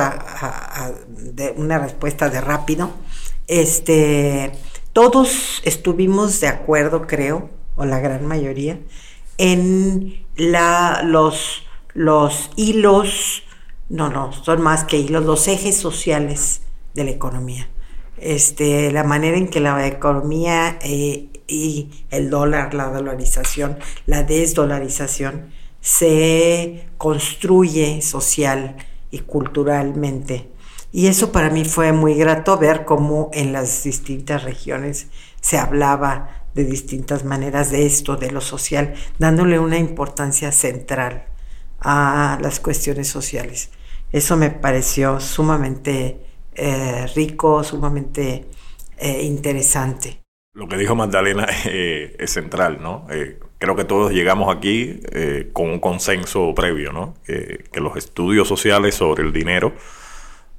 de 1.07 1.53
una 1.55 1.77
respuesta 1.77 2.29
de 2.29 2.41
rápido. 2.41 2.89
Este, 3.45 4.53
todos 4.91 5.61
estuvimos 5.65 6.39
de 6.39 6.47
acuerdo, 6.47 7.05
creo, 7.05 7.51
o 7.75 7.85
la 7.85 7.99
gran 7.99 8.25
mayoría, 8.25 8.79
en 9.37 10.25
la, 10.35 11.01
los, 11.03 11.63
los 11.93 12.51
hilos, 12.55 13.43
no, 13.89 14.09
no, 14.09 14.31
son 14.31 14.61
más 14.61 14.83
que 14.83 14.97
hilos, 14.97 15.25
los 15.25 15.47
ejes 15.47 15.77
sociales 15.77 16.61
de 16.93 17.03
la 17.03 17.11
economía. 17.11 17.69
Este, 18.17 18.91
la 18.91 19.03
manera 19.03 19.37
en 19.37 19.49
que 19.49 19.59
la 19.59 19.85
economía 19.87 20.79
eh, 20.81 21.27
y 21.47 21.89
el 22.09 22.29
dólar, 22.29 22.73
la 22.73 22.89
dolarización, 22.89 23.77
la 24.05 24.23
desdolarización, 24.23 25.51
se 25.81 26.87
construye 26.97 28.01
social 28.01 28.77
y 29.11 29.19
culturalmente. 29.19 30.49
Y 30.91 31.07
eso 31.07 31.31
para 31.31 31.49
mí 31.49 31.65
fue 31.65 31.91
muy 31.91 32.15
grato 32.15 32.57
ver 32.57 32.85
cómo 32.85 33.29
en 33.33 33.51
las 33.51 33.83
distintas 33.83 34.43
regiones 34.43 35.07
se 35.41 35.57
hablaba 35.57 36.44
de 36.55 36.65
distintas 36.65 37.23
maneras 37.23 37.69
de 37.69 37.85
esto, 37.85 38.15
de 38.15 38.31
lo 38.31 38.41
social, 38.41 38.95
dándole 39.19 39.59
una 39.59 39.77
importancia 39.77 40.51
central 40.51 41.25
a 41.79 42.39
las 42.41 42.59
cuestiones 42.59 43.07
sociales. 43.07 43.69
Eso 44.11 44.37
me 44.37 44.49
pareció 44.49 45.19
sumamente 45.19 46.21
eh, 46.55 47.05
rico, 47.15 47.63
sumamente 47.63 48.45
eh, 48.97 49.23
interesante. 49.23 50.21
Lo 50.53 50.67
que 50.67 50.77
dijo 50.77 50.95
Magdalena 50.95 51.45
eh, 51.65 52.15
es 52.17 52.31
central, 52.31 52.79
¿no? 52.81 53.05
creo 53.57 53.75
que 53.75 53.83
todos 53.83 54.11
llegamos 54.11 54.55
aquí 54.55 54.99
eh, 55.11 55.49
con 55.53 55.69
un 55.69 55.79
consenso 55.79 56.53
previo, 56.55 56.91
¿no? 56.91 57.15
que 57.25 57.79
los 57.79 57.97
estudios 57.97 58.47
sociales 58.47 58.95
sobre 58.95 59.23
el 59.23 59.33
dinero 59.33 59.73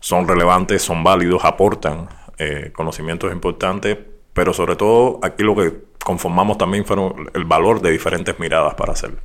son 0.00 0.28
relevantes, 0.28 0.82
son 0.82 1.02
válidos, 1.02 1.44
aportan 1.44 2.08
eh, 2.38 2.70
conocimientos 2.74 3.32
importantes, 3.32 3.98
pero 4.36 4.52
sobre 4.52 4.76
todo 4.76 5.18
aquí 5.22 5.42
lo 5.42 5.56
que 5.56 5.72
conformamos 6.04 6.58
también 6.58 6.84
fueron 6.84 7.30
el 7.32 7.46
valor 7.46 7.80
de 7.80 7.90
diferentes 7.90 8.38
miradas 8.38 8.74
para 8.74 8.92
hacerlo. 8.92 9.16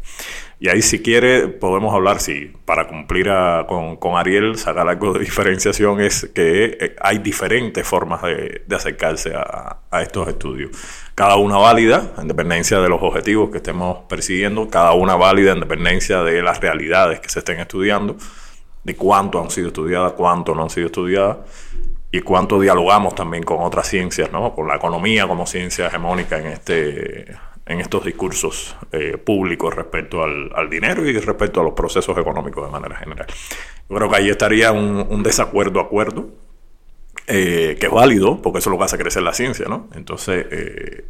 Y 0.57 0.69
ahí 0.69 0.81
si 0.81 1.01
quiere 1.03 1.49
podemos 1.49 1.93
hablar, 1.93 2.21
si 2.21 2.53
para 2.65 2.87
cumplir 2.87 3.29
con, 3.67 3.97
con, 3.97 4.17
Ariel, 4.17 4.57
sacar 4.57 4.87
algo 4.87 5.11
de 5.11 5.19
diferenciación, 5.19 5.99
es 5.99 6.31
que 6.33 6.77
eh, 6.79 6.95
hay 7.01 7.19
diferentes 7.19 7.85
formas 7.85 8.21
de, 8.21 8.63
acercarse 8.73 9.35
a, 9.35 9.81
a, 9.91 10.01
estos 10.01 10.29
estudios. 10.29 10.71
Cada 11.13 11.35
una 11.35 11.57
válida, 11.57 12.13
en 12.17 12.29
dependencia 12.29 12.79
de 12.79 12.87
los 12.87 13.01
objetivos 13.03 13.51
que 13.51 13.57
estemos 13.57 14.05
persiguiendo, 14.07 14.69
cada 14.69 14.93
una 14.93 15.17
válida 15.17 15.51
en 15.51 15.59
dependencia 15.59 16.23
de 16.23 16.41
las 16.41 16.61
realidades 16.61 17.19
que 17.19 17.27
se 17.27 17.39
estén 17.39 17.59
estudiando, 17.59 18.15
de 18.85 18.95
cuánto 18.95 19.41
han 19.41 19.51
sido 19.51 19.67
estudiadas, 19.67 20.13
cuánto 20.13 20.55
no 20.55 20.63
han 20.63 20.69
sido 20.69 20.87
estudiadas 20.87 21.37
y 22.11 22.21
cuánto 22.21 22.59
dialogamos 22.59 23.15
también 23.15 23.43
con 23.43 23.61
otras 23.61 23.87
ciencias, 23.87 24.31
¿no? 24.31 24.53
con 24.53 24.67
la 24.67 24.75
economía 24.75 25.27
como 25.27 25.47
ciencia 25.47 25.87
hegemónica 25.87 26.39
en, 26.39 26.47
este, 26.47 27.31
en 27.65 27.79
estos 27.79 28.03
discursos 28.03 28.75
eh, 28.91 29.17
públicos 29.17 29.73
respecto 29.73 30.21
al, 30.21 30.69
dinero 30.69 31.05
y 31.05 31.17
respecto 31.17 31.61
a 31.61 31.63
los 31.63 31.73
procesos 31.73 32.17
económicos 32.17 32.65
de 32.65 32.71
manera 32.71 32.97
general. 32.97 33.27
Yo 33.89 33.95
creo 33.95 34.09
que 34.09 34.15
ahí 34.17 34.29
estaría 34.29 34.71
un, 34.73 35.23
desacuerdo 35.23 35.79
acuerdo, 35.79 36.29
eh, 37.27 37.77
que 37.79 37.85
es 37.85 37.91
válido, 37.91 38.41
porque 38.41 38.59
eso 38.59 38.69
es 38.69 38.71
lo 38.71 38.77
que 38.77 38.85
hace 38.85 38.97
crecer 38.97 39.23
la 39.23 39.33
ciencia, 39.33 39.67
¿no? 39.67 39.87
Entonces, 39.95 40.45
eh, 40.51 41.05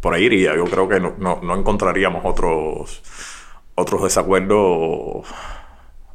por 0.00 0.14
ahí 0.14 0.24
iría. 0.24 0.54
Yo 0.54 0.64
creo 0.64 0.88
que 0.88 1.00
no, 1.00 1.14
no 1.18 1.56
encontraríamos 1.56 2.22
otros, 2.24 3.02
otros 3.74 4.02
desacuerdos 4.02 5.26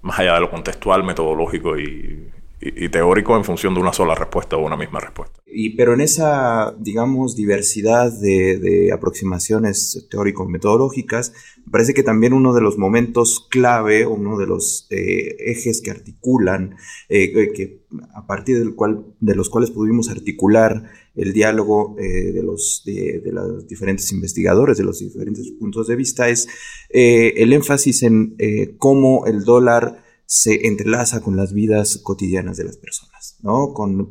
más 0.02 0.20
allá 0.20 0.36
de 0.36 0.42
lo 0.42 0.52
contextual, 0.52 1.04
metodológico 1.04 1.78
y, 1.78 2.30
y, 2.60 2.90
teórico 2.90 3.38
en 3.38 3.44
función 3.44 3.76
de 3.76 3.82
una 3.82 3.94
sola 3.94 4.16
respuesta 4.16 4.58
o 4.58 4.66
una 4.66 4.78
misma 4.78 5.00
respuesta. 5.00 5.40
Y, 5.46 5.76
pero 5.76 5.94
en 5.94 6.02
esa, 6.02 6.76
digamos, 6.80 7.36
diversidad 7.36 8.12
de, 8.12 8.92
aproximaciones 8.92 10.08
teórico-metodológicas, 10.10 11.34
me 11.66 11.72
parece 11.72 11.94
que 11.94 12.04
también 12.04 12.34
uno 12.34 12.54
de 12.54 12.62
los 12.62 12.78
momentos 12.78 13.48
clave, 13.50 14.08
uno 14.08 14.38
de 14.38 14.48
los 14.48 14.88
eh, 14.90 15.36
ejes 15.40 15.82
que 15.82 15.92
articulan, 15.92 16.76
eh, 17.10 17.32
eh, 17.36 17.52
que 17.54 17.86
a 18.16 18.26
partir 18.26 18.58
del 18.58 18.74
cual, 18.74 19.06
de 19.20 19.36
los 19.36 19.50
cuales 19.50 19.72
pudimos 19.72 20.10
articular 20.10 20.84
el 21.16 21.34
diálogo 21.34 21.96
de, 21.98 22.42
los, 22.44 22.84
de, 22.86 23.22
de, 23.24 23.32
los 23.32 23.68
diferentes 23.68 24.12
investigadores, 24.12 24.78
de 24.78 24.84
los 24.84 25.00
diferentes 25.00 25.50
puntos 25.52 25.88
de 25.88 25.96
vista, 25.96 26.30
es 26.30 26.48
el 26.90 27.54
énfasis 27.54 28.04
en 28.04 28.36
cómo 28.78 29.26
el 29.26 29.44
dólar 29.44 30.07
se 30.30 30.68
entrelaza 30.68 31.22
con 31.22 31.38
las 31.38 31.54
vidas 31.54 32.02
cotidianas 32.04 32.58
de 32.58 32.66
las 32.66 32.76
personas, 32.76 33.38
¿no? 33.44 33.74
Con, 33.74 34.10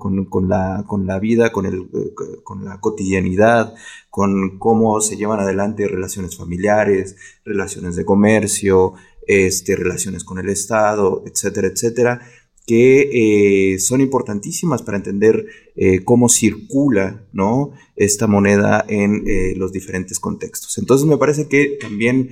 la, 0.49 0.85
con 0.87 1.06
la 1.06 1.18
vida, 1.20 1.52
con, 1.52 1.66
el, 1.66 1.90
con 2.42 2.64
la 2.64 2.80
cotidianidad, 2.80 3.75
con 4.08 4.58
cómo 4.58 5.02
se 5.02 5.18
llevan 5.18 5.40
adelante 5.40 5.87
relaciones 5.87 6.38
familiares, 6.38 7.16
relaciones 7.44 7.96
de 7.96 8.06
comercio, 8.06 8.94
este, 9.26 9.76
relaciones 9.76 10.25
con 10.25 10.38
el 10.38 10.49
Estado, 10.49 11.23
etcétera, 11.26 11.68
etcétera, 11.68 12.20
que 12.66 13.75
eh, 13.75 13.78
son 13.78 14.00
importantísimas 14.00 14.80
para 14.82 14.96
entender 14.96 15.46
eh, 15.76 16.02
cómo 16.02 16.30
circula 16.30 17.26
¿no? 17.35 17.73
esta 17.94 18.26
moneda 18.26 18.87
en 18.88 19.23
eh, 19.26 19.52
los 19.54 19.70
diferentes 19.70 20.18
contextos. 20.18 20.78
Entonces 20.78 21.06
me 21.06 21.18
parece 21.18 21.46
que 21.46 21.76
también 21.78 22.30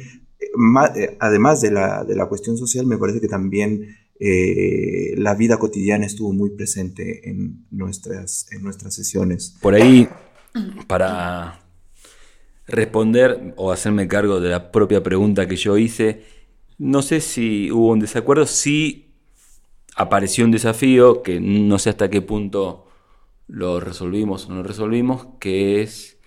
eh, 0.97 1.17
además 1.21 1.61
de 1.61 1.71
la, 1.71 2.05
de 2.05 2.17
la, 2.17 2.27
cuestión 2.27 2.57
social, 2.57 2.87
me 2.87 2.99
parece 2.99 3.21
que 3.21 3.29
también 3.29 3.97
eh, 4.21 5.15
la 5.17 5.35
vida 5.35 5.57
cotidiana 5.57 6.07
estuvo 6.07 6.33
muy 6.33 6.51
presente 6.51 7.29
en 7.29 7.67
nuestras, 7.71 8.47
en 8.53 8.63
nuestras 8.63 8.95
sesiones. 8.95 9.57
Por 9.61 9.75
ahí, 9.75 10.09
para 10.87 11.61
responder 12.67 13.55
o 13.57 13.73
hacerme 13.73 14.09
cargo 14.09 14.41
de 14.41 14.51
la 14.51 14.71
propia 14.71 15.03
pregunta 15.03 15.49
que 15.49 15.57
yo 15.57 15.77
hice, 15.77 16.23
no 16.79 17.03
sé 17.03 17.21
si 17.21 17.71
hubo 17.71 17.93
un 17.93 18.01
desacuerdo, 18.01 18.47
sí 18.47 19.15
apareció 19.97 20.45
un 20.45 20.51
desafío 20.51 21.23
que 21.23 21.41
no 21.41 21.79
sé 21.79 21.91
hasta 21.91 22.11
qué 22.11 22.21
punto 22.21 22.87
lo 23.47 23.81
resolvimos 23.81 24.49
o 24.49 24.55
no 24.55 24.63
resolvimos, 24.63 25.27
que 25.39 25.83
es 25.83 26.19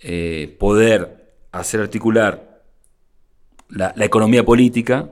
eh, 0.00 0.56
poder 0.58 1.34
hacer 1.52 1.80
articular 1.80 2.47
la, 3.68 3.92
economía 3.98 4.44
política 4.44 5.10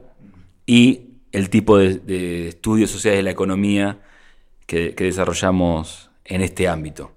y 0.67 1.03
el 1.33 1.51
tipo 1.51 1.79
de, 1.79 2.49
estudios 2.49 2.91
sociales 2.91 3.19
de 3.19 3.23
la 3.23 3.31
economía 3.31 4.01
que, 4.67 4.93
desarrollamos 4.93 6.11
en 6.25 6.43
este 6.43 6.69
ámbito. 6.69 7.13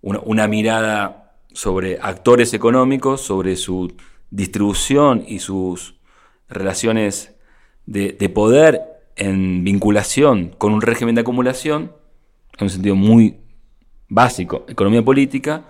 Una, 0.00 0.46
mirada 0.46 1.34
sobre 1.52 1.98
actores 2.00 2.54
económicos, 2.54 3.20
sobre 3.20 3.56
su 3.56 3.92
distribución 4.30 5.24
y 5.26 5.40
sus 5.40 5.96
relaciones 6.48 7.34
de, 7.86 8.28
poder 8.28 8.82
en 9.16 9.64
vinculación 9.64 10.54
con 10.58 10.72
un 10.72 10.82
régimen 10.82 11.14
de 11.14 11.22
acumulación, 11.22 11.92
en 12.58 12.64
un 12.64 12.70
sentido 12.70 12.94
muy 12.94 13.38
básico, 14.08 14.64
economía 14.68 15.04
política, 15.04 15.64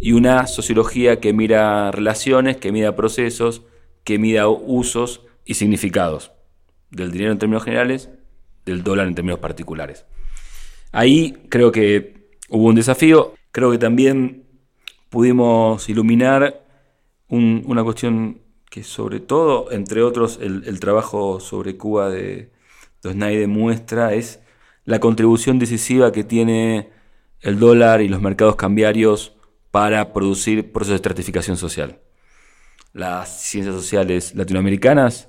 y 0.00 0.12
una 0.12 0.46
sociología 0.46 1.18
que 1.18 1.32
mira 1.32 1.90
relaciones, 1.90 2.58
que 2.58 2.70
mira 2.70 2.94
procesos, 2.94 3.62
que 4.04 4.18
mida 4.18 4.48
usos 4.48 5.22
y 5.44 5.54
significados 5.54 6.32
del 6.90 7.10
dinero 7.10 7.32
en 7.32 7.38
términos 7.38 7.64
generales, 7.64 8.10
del 8.64 8.82
dólar 8.82 9.08
en 9.08 9.14
términos 9.14 9.40
particulares. 9.40 10.04
Ahí 10.92 11.36
creo 11.48 11.72
que 11.72 12.28
hubo 12.48 12.68
un 12.68 12.76
desafío, 12.76 13.34
creo 13.50 13.70
que 13.70 13.78
también 13.78 14.44
pudimos 15.10 15.88
iluminar 15.88 16.62
una 17.28 17.82
cuestión 17.82 18.40
que 18.70 18.84
sobre 18.84 19.18
todo, 19.18 19.72
entre 19.72 20.02
otros, 20.02 20.38
el, 20.40 20.78
trabajo 20.78 21.40
sobre 21.40 21.76
Cuba 21.76 22.10
de 22.10 22.52
Dosnay 23.02 23.46
muestra 23.46 24.14
es 24.14 24.40
la 24.84 25.00
contribución 25.00 25.58
decisiva 25.58 26.12
que 26.12 26.22
tiene 26.22 26.90
el 27.40 27.58
dólar 27.58 28.02
y 28.02 28.08
los 28.08 28.20
mercados 28.20 28.56
cambiarios 28.56 29.34
para 29.70 30.12
producir 30.12 30.72
procesos 30.72 30.92
de 30.92 30.96
estratificación 30.96 31.56
social 31.56 31.98
las 32.94 33.42
ciencias 33.42 33.74
sociales 33.74 34.34
latinoamericanas 34.34 35.28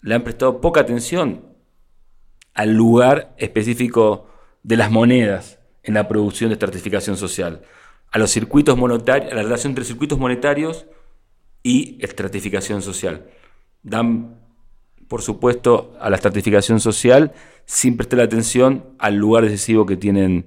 le 0.00 0.14
han 0.14 0.24
prestado 0.24 0.60
poca 0.60 0.80
atención 0.80 1.44
al 2.54 2.74
lugar 2.74 3.34
específico 3.36 4.28
de 4.62 4.78
las 4.78 4.90
monedas 4.90 5.60
en 5.82 5.94
la 5.94 6.08
producción 6.08 6.48
de 6.50 6.54
estratificación 6.54 7.16
social, 7.16 7.62
a 8.10 8.18
los 8.18 8.30
circuitos 8.30 8.76
monetarios, 8.78 9.30
a 9.30 9.36
la 9.36 9.42
relación 9.42 9.72
entre 9.72 9.84
circuitos 9.84 10.18
monetarios 10.18 10.86
y 11.62 11.98
estratificación 12.00 12.80
social. 12.80 13.26
Dan, 13.82 14.40
por 15.06 15.20
supuesto, 15.20 15.94
a 16.00 16.08
la 16.08 16.16
estratificación 16.16 16.80
social 16.80 17.32
sin 17.66 17.96
prestar 17.96 18.20
atención 18.20 18.86
al 18.98 19.16
lugar 19.16 19.44
decisivo 19.44 19.84
que 19.84 19.96
tienen 19.96 20.46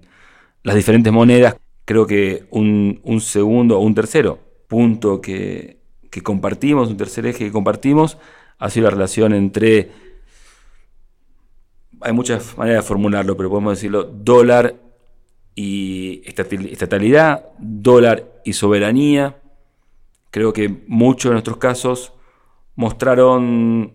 las 0.63 0.75
diferentes 0.75 1.13
monedas. 1.13 1.57
Creo 1.85 2.07
que 2.07 2.47
un, 2.49 3.01
un 3.03 3.21
segundo 3.21 3.77
o 3.77 3.81
un 3.81 3.93
tercero 3.93 4.39
punto 4.67 5.21
que, 5.21 5.78
que 6.09 6.21
compartimos, 6.21 6.89
un 6.89 6.97
tercer 6.97 7.25
eje 7.25 7.45
que 7.45 7.51
compartimos, 7.51 8.17
ha 8.57 8.69
sido 8.69 8.85
la 8.85 8.91
relación 8.91 9.33
entre, 9.33 9.91
hay 12.01 12.13
muchas 12.13 12.57
maneras 12.57 12.83
de 12.83 12.87
formularlo, 12.87 13.37
pero 13.37 13.49
podemos 13.49 13.73
decirlo, 13.73 14.03
dólar 14.03 14.75
y 15.55 16.21
estatalidad, 16.25 17.49
dólar 17.57 18.41
y 18.45 18.53
soberanía. 18.53 19.41
Creo 20.31 20.53
que 20.53 20.83
muchos 20.87 21.29
de 21.29 21.33
nuestros 21.33 21.57
casos 21.57 22.13
mostraron 22.75 23.93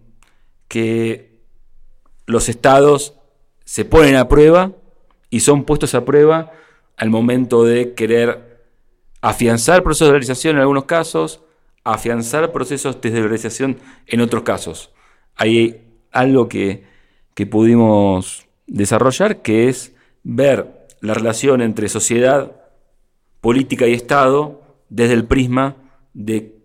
que 0.69 1.41
los 2.27 2.49
estados 2.49 3.15
se 3.65 3.85
ponen 3.85 4.17
a 4.17 4.29
prueba 4.29 4.73
y 5.31 5.41
son 5.41 5.65
puestos 5.65 5.95
a 5.95 6.05
prueba 6.05 6.53
al 6.97 7.11
momento 7.11 7.65
de 7.65 7.95
querer 7.95 8.67
afianzar 9.21 9.83
procesos 9.83 10.09
de 10.09 10.13
dolarización 10.13 10.57
en 10.57 10.61
algunos 10.61 10.85
casos, 10.85 11.44
afianzar 11.85 12.51
procesos 12.51 13.01
de 13.01 13.11
dolarización 13.11 13.77
en 14.07 14.21
otros 14.21 14.43
casos. 14.43 14.93
Hay 15.37 15.83
algo 16.11 16.49
que, 16.49 16.85
que 17.35 17.47
pudimos 17.47 18.47
desarrollar 18.67 19.43
que 19.43 19.69
es 19.69 19.95
ver 20.23 20.87
la 21.01 21.15
relación 21.15 21.61
entre 21.61 21.89
sociedad, 21.89 22.53
política 23.41 23.87
y 23.87 23.93
Estado 23.93 24.63
desde 24.89 25.13
el 25.13 25.27
prisma 25.27 25.77
de, 26.15 26.57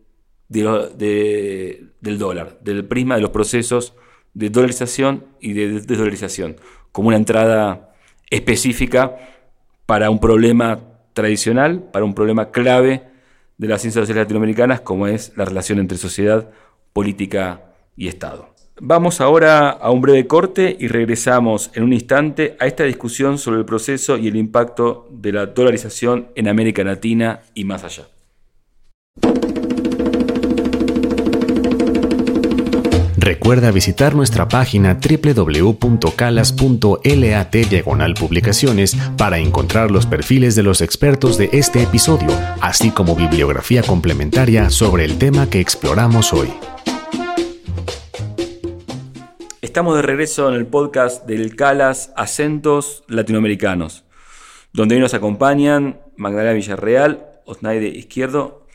del 0.47 2.17
dólar, 2.17 2.57
del 2.61 2.85
prisma 2.85 3.15
de 3.15 3.21
los 3.21 3.31
procesos 3.31 3.93
de 4.33 4.49
dolarización 4.49 5.25
y 5.41 5.53
de 5.53 5.81
desdolarización, 5.81 6.55
como 6.93 7.09
una 7.09 7.17
entrada 7.17 7.93
específica 8.29 9.17
para 9.85 10.09
un 10.09 10.19
problema 10.19 10.79
tradicional, 11.13 11.83
para 11.91 12.05
un 12.05 12.13
problema 12.13 12.51
clave 12.51 13.08
de 13.59 13.67
las 13.67 13.81
ciencias 13.81 14.03
sociales 14.03 14.23
latinoamericanas, 14.23 14.81
como 14.81 15.05
es 15.05 15.33
la 15.35 15.45
relación 15.45 15.77
entre 15.77 15.99
sociedad, 15.99 16.49
política 16.93 17.61
y 17.95 18.07
Estado. 18.07 18.55
Vamos 18.81 19.19
ahora 19.19 19.69
a 19.69 19.91
un 19.91 19.99
breve 19.99 20.25
corte 20.25 20.75
y 20.79 20.87
regresamos 20.87 21.69
en 21.73 21.83
un 21.83 21.91
instante 21.91 22.55
a 22.59 22.65
esta 22.65 22.85
discusión 22.85 23.37
sobre 23.37 23.59
el 23.59 23.65
proceso 23.65 24.17
y 24.17 24.29
el 24.29 24.37
impacto 24.37 25.09
de 25.11 25.33
la 25.33 25.45
dolarización 25.47 26.29
en 26.35 26.47
América 26.47 26.83
Latina 26.85 27.41
y 27.53 27.65
más 27.65 27.83
allá. 27.83 28.07
Recuerda 33.29 33.69
visitar 33.69 34.15
nuestra 34.15 34.47
página 34.47 34.97
www.calas.lat 34.97 37.55
diagonal 37.69 38.15
publicaciones 38.15 38.95
para 39.19 39.37
encontrar 39.37 39.91
los 39.91 40.07
perfiles 40.07 40.55
de 40.55 40.63
los 40.63 40.81
expertos 40.81 41.37
de 41.37 41.51
este 41.53 41.83
episodio, 41.83 42.31
así 42.59 42.89
como 42.89 43.15
bibliografía 43.15 43.83
complementaria 43.83 44.71
sobre 44.71 45.05
el 45.05 45.19
tema 45.19 45.47
que 45.47 45.59
exploramos 45.59 46.33
hoy. 46.33 46.51
Estamos 49.61 49.95
de 49.95 50.01
regreso 50.01 50.49
en 50.49 50.55
el 50.55 50.65
podcast 50.65 51.27
del 51.27 51.55
Calas 51.55 52.11
Acentos 52.15 53.03
Latinoamericanos, 53.07 54.05
donde 54.73 54.95
hoy 54.95 55.01
nos 55.01 55.13
acompañan 55.13 56.01
Magdalena 56.17 56.53
Villarreal, 56.53 57.27
Osnaide 57.45 57.89
Izquierdo 57.89 58.65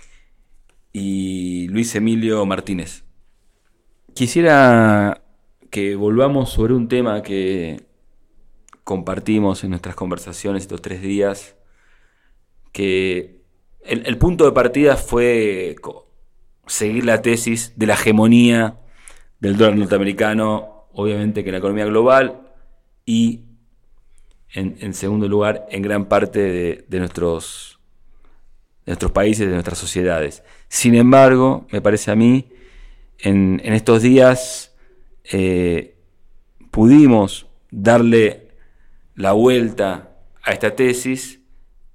y 0.93 1.67
Luis 1.71 1.97
Emilio 1.97 2.47
Martínez. 2.47 3.04
Quisiera 4.14 5.23
que 5.71 5.97
volvamos 5.97 6.50
sobre 6.50 6.73
un 6.73 6.87
tema 6.87 7.25
que 7.25 7.85
compartimos 8.85 9.64
en 9.64 9.71
nuestras 9.71 9.97
conversaciones 9.97 10.62
estos 10.62 10.80
tres 10.80 11.02
días, 11.02 11.56
que 12.71 13.42
el, 13.83 14.16
punto 14.18 14.44
de 14.44 14.52
partida 14.52 14.97
fue 14.97 15.75
seguir 16.68 17.04
la 17.04 17.23
tesis 17.23 17.73
de 17.75 17.88
la 17.88 17.94
hegemonía 17.94 18.78
del 19.40 19.56
dólar 19.56 19.76
norteamericano, 19.76 20.87
obviamente 20.92 21.42
que 21.42 21.50
en 21.50 21.54
la 21.54 21.59
economía 21.59 21.87
global, 21.87 22.53
y 23.05 23.40
en, 24.53 24.94
segundo 24.94 25.27
lugar, 25.27 25.66
en 25.70 25.83
gran 25.83 26.05
parte 26.05 26.85
de, 26.88 26.98
nuestros, 27.00 27.81
de 28.87 28.92
nuestros 28.92 29.11
países, 29.11 29.48
de 29.48 29.55
nuestras 29.55 29.79
sociedades. 29.79 30.44
Sin 30.68 30.94
embargo, 30.94 31.66
me 31.72 31.81
parece 31.81 32.12
a 32.12 32.14
mí 32.14 32.46
en, 33.18 33.61
estos 33.61 34.03
días 34.03 34.74
eh, 35.24 35.96
pudimos 36.70 37.46
darle 37.70 38.48
la 39.14 39.33
vuelta 39.33 40.16
a 40.42 40.53
esta 40.53 40.74
tesis 40.74 41.40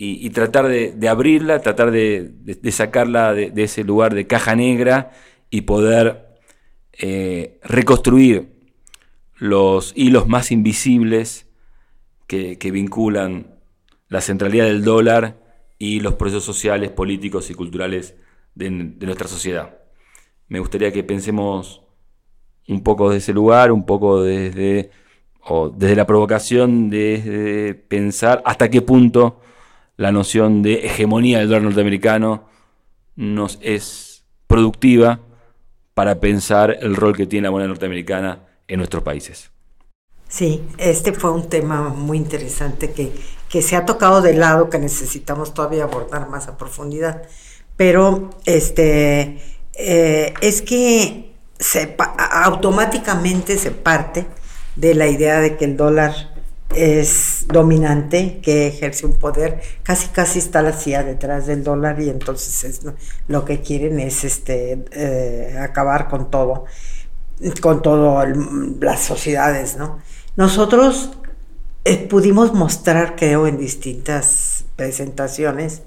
y, 0.01 0.29
tratar 0.29 0.67
de, 0.67 1.09
abrirla, 1.09 1.59
tratar 1.59 1.91
de, 1.91 2.31
sacarla 2.71 3.33
de, 3.33 3.51
ese 3.63 3.83
lugar 3.83 4.15
de 4.15 4.27
caja 4.27 4.55
negra 4.55 5.11
y 5.49 5.61
poder 5.61 6.37
eh, 6.93 7.59
reconstruir 7.63 8.47
los 9.35 9.91
hilos 9.97 10.25
más 10.25 10.51
invisibles 10.51 11.47
que, 12.27 12.57
vinculan 12.71 13.55
la 14.07 14.21
centralidad 14.21 14.65
del 14.65 14.85
dólar 14.85 15.37
y 15.77 15.99
los 15.99 16.13
procesos 16.13 16.45
sociales, 16.45 16.91
políticos 16.91 17.49
y 17.49 17.53
culturales 17.53 18.15
de 18.55 18.69
nuestra 18.69 19.27
sociedad 19.27 19.79
me 20.49 20.59
gustaría 20.59 20.91
que 20.91 21.03
pensemos 21.03 21.81
un 22.67 22.83
poco 22.83 23.09
desde 23.09 23.17
ese 23.17 23.33
lugar, 23.33 23.71
un 23.71 23.85
poco 23.85 24.21
desde, 24.21 24.91
o 25.41 25.69
desde 25.69 25.95
la 25.95 26.05
provocación 26.05 26.89
de, 26.89 27.81
pensar 27.87 28.41
hasta 28.45 28.69
qué 28.69 28.81
punto 28.81 29.39
la 29.95 30.11
noción 30.11 30.61
de 30.61 30.85
hegemonía 30.85 31.39
del 31.39 31.49
dólar 31.49 31.63
norteamericano 31.63 32.47
nos 33.15 33.59
es 33.61 34.23
productiva 34.47 35.19
para 35.93 36.19
pensar 36.19 36.77
el 36.81 36.95
rol 36.95 37.15
que 37.15 37.27
tiene 37.27 37.47
la 37.47 37.51
moneda 37.51 37.67
norteamericana 37.67 38.39
en 38.67 38.77
nuestros 38.77 39.03
países. 39.03 39.51
Sí, 40.27 40.63
este 40.77 41.11
fue 41.11 41.31
un 41.31 41.49
tema 41.49 41.89
muy 41.89 42.17
interesante 42.17 42.91
que, 42.91 43.11
que 43.49 43.61
se 43.61 43.75
ha 43.75 43.85
tocado 43.85 44.21
de 44.21 44.35
lado, 44.35 44.69
que 44.69 44.77
necesitamos 44.77 45.53
todavía 45.53 45.83
abordar 45.83 46.29
más 46.29 46.47
a 46.47 46.57
profundidad. 46.57 47.23
Pero 47.75 48.29
este 48.45 49.39
eh, 49.81 50.33
es 50.41 50.61
que 50.61 51.31
automáticamente 52.17 53.57
se 53.57 53.71
parte 53.71 54.25
de 54.75 54.93
la 54.93 55.07
idea 55.07 55.39
de 55.39 55.55
que 55.55 55.65
el 55.65 55.77
dólar 55.77 56.13
es 56.75 57.45
dominante, 57.47 58.41
que 58.43 58.67
ejerce 58.67 59.05
un 59.05 59.13
poder, 59.13 59.61
casi 59.83 60.09
casi 60.09 60.39
está 60.39 60.61
la 60.61 60.73
CIA 60.73 61.03
detrás 61.03 61.47
del 61.47 61.63
dólar 61.63 61.99
y 62.01 62.09
entonces 62.09 62.81
lo 63.27 63.45
que 63.45 63.61
quieren 63.61 63.99
es 63.99 64.25
este 64.25 64.85
eh, 64.91 65.57
acabar 65.59 66.09
con 66.09 66.29
todo, 66.29 66.65
con 67.61 67.81
todas 67.81 68.29
las 68.81 68.99
sociedades, 68.99 69.77
¿no? 69.77 69.99
Nosotros 70.35 71.11
eh, 71.85 72.05
pudimos 72.09 72.53
mostrar, 72.53 73.15
creo, 73.15 73.47
en 73.47 73.57
distintas 73.57 74.65
presentaciones, 74.75 75.83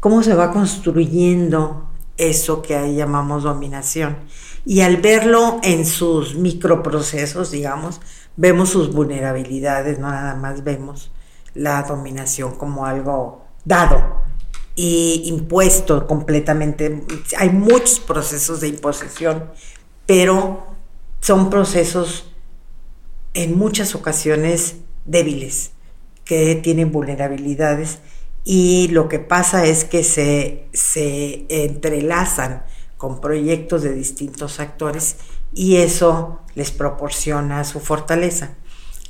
cómo 0.00 0.22
se 0.22 0.34
va 0.34 0.52
construyendo 0.52 1.88
eso 2.16 2.62
que 2.62 2.76
ahí 2.76 2.96
llamamos 2.96 3.42
dominación. 3.42 4.16
Y 4.64 4.80
al 4.80 4.98
verlo 4.98 5.60
en 5.62 5.84
sus 5.84 6.36
microprocesos, 6.36 7.50
digamos, 7.50 8.00
vemos 8.36 8.70
sus 8.70 8.92
vulnerabilidades, 8.92 9.98
no 9.98 10.10
nada 10.10 10.34
más 10.34 10.64
vemos 10.64 11.10
la 11.54 11.82
dominación 11.82 12.56
como 12.56 12.86
algo 12.86 13.44
dado 13.64 14.22
y 14.74 15.22
impuesto 15.26 16.06
completamente. 16.06 17.04
Hay 17.38 17.50
muchos 17.50 18.00
procesos 18.00 18.60
de 18.60 18.68
imposición, 18.68 19.50
pero 20.06 20.66
son 21.20 21.50
procesos 21.50 22.30
en 23.34 23.56
muchas 23.56 23.94
ocasiones 23.94 24.76
débiles, 25.04 25.72
que 26.24 26.54
tienen 26.56 26.90
vulnerabilidades 26.90 27.98
y 28.44 28.88
lo 28.88 29.08
que 29.08 29.18
pasa 29.18 29.64
es 29.64 29.84
que 29.84 30.04
se, 30.04 30.68
se 30.74 31.46
entrelazan 31.48 32.64
con 32.98 33.20
proyectos 33.20 33.82
de 33.82 33.94
distintos 33.94 34.60
actores 34.60 35.16
y 35.54 35.76
eso 35.76 36.40
les 36.54 36.70
proporciona 36.70 37.64
su 37.64 37.80
fortaleza. 37.80 38.54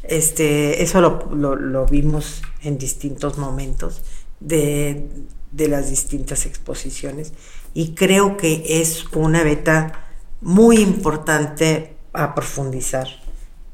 Este, 0.05 0.83
eso 0.83 1.01
lo, 1.01 1.87
vimos 1.87 2.43
en 2.63 2.79
distintos 2.79 3.39
momentos 3.39 4.03
de, 4.39 5.09
de, 5.51 5.69
las 5.69 5.89
distintas 5.89 6.45
exposiciones 6.45 7.33
y 7.73 7.95
creo 7.95 8.37
que 8.37 8.63
es 8.81 9.07
una 9.15 9.43
beta 9.43 10.07
muy 10.43 10.77
importante 10.77 11.97
a 12.13 12.35
profundizar 12.35 13.09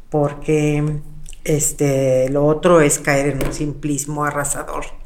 porque 0.09 1.01
este, 1.43 2.29
lo 2.29 2.47
otro 2.47 2.81
es 2.81 3.01
caer 3.01 3.31
en 3.31 3.45
un 3.45 3.53
simplismo 3.53 4.25
arrasador 4.25 5.00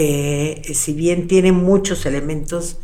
que 0.00 0.62
eh, 0.64 0.74
si 0.74 0.94
bien 0.94 1.28
tiene 1.28 1.52
muchos 1.52 2.06
elementos 2.06 2.78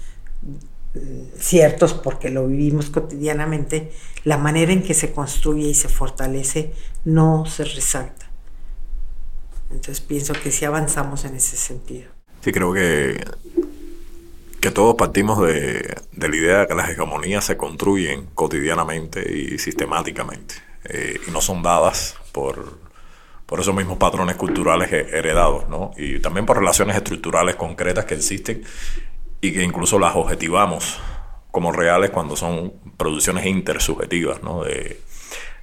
mm, 0.92 1.38
ciertos 1.38 1.94
porque 1.94 2.29
lo 2.29 2.46
vivimos 2.46 2.90
cotidianamente, 2.90 3.90
la 4.24 4.37
manera 4.37 4.70
en 4.70 4.83
que 4.83 4.92
se 4.92 5.12
construye 5.12 5.68
y 5.68 5.74
se 5.74 5.88
fortalece 5.88 6.74
no 7.07 7.46
se 7.46 7.64
resalta. 7.64 8.31
Entonces 9.70 10.02
pienso 10.02 10.35
que 10.35 10.52
sí 10.52 10.66
avanzamos 10.66 11.24
en 11.24 11.37
ese 11.37 11.57
sentido. 11.57 12.11
Sí, 12.42 12.52
creo 12.52 12.74
que, 12.74 13.24
que 14.61 14.70
todos 14.70 14.94
partimos 14.96 15.40
de, 15.40 15.96
la 16.18 16.37
idea 16.37 16.59
de 16.59 16.66
que 16.66 16.74
las 16.74 16.90
hegemonías 16.90 17.46
se 17.46 17.57
construyen 17.57 18.26
cotidianamente 18.35 19.24
y 19.33 19.59
sistemáticamente 19.59 20.57
eh, 20.85 21.18
y 21.26 21.31
no 21.31 21.40
son 21.40 21.62
dadas 21.62 22.14
por, 22.33 22.79
por 23.46 23.61
esos 23.61 23.74
mismos 23.74 23.96
patrones 23.98 24.37
culturales 24.37 24.92
heredados, 24.92 25.68
¿no? 25.68 25.92
Y 25.96 26.18
también 26.18 26.46
por 26.46 26.59
relaciones 26.59 26.96
estructurales 26.96 27.56
concretas 27.56 28.04
que 28.04 28.14
existen 28.14 28.62
y 29.40 29.52
que 29.52 29.62
incluso 29.62 29.98
las 29.98 30.16
objetivamos 30.16 30.98
como 31.50 31.72
reales 31.72 32.11
cuando 32.11 32.37
son 32.37 32.72
producciones 32.96 33.46
intersubjetivas, 33.46 34.42
¿no? 34.42 34.64
De, 34.64 35.00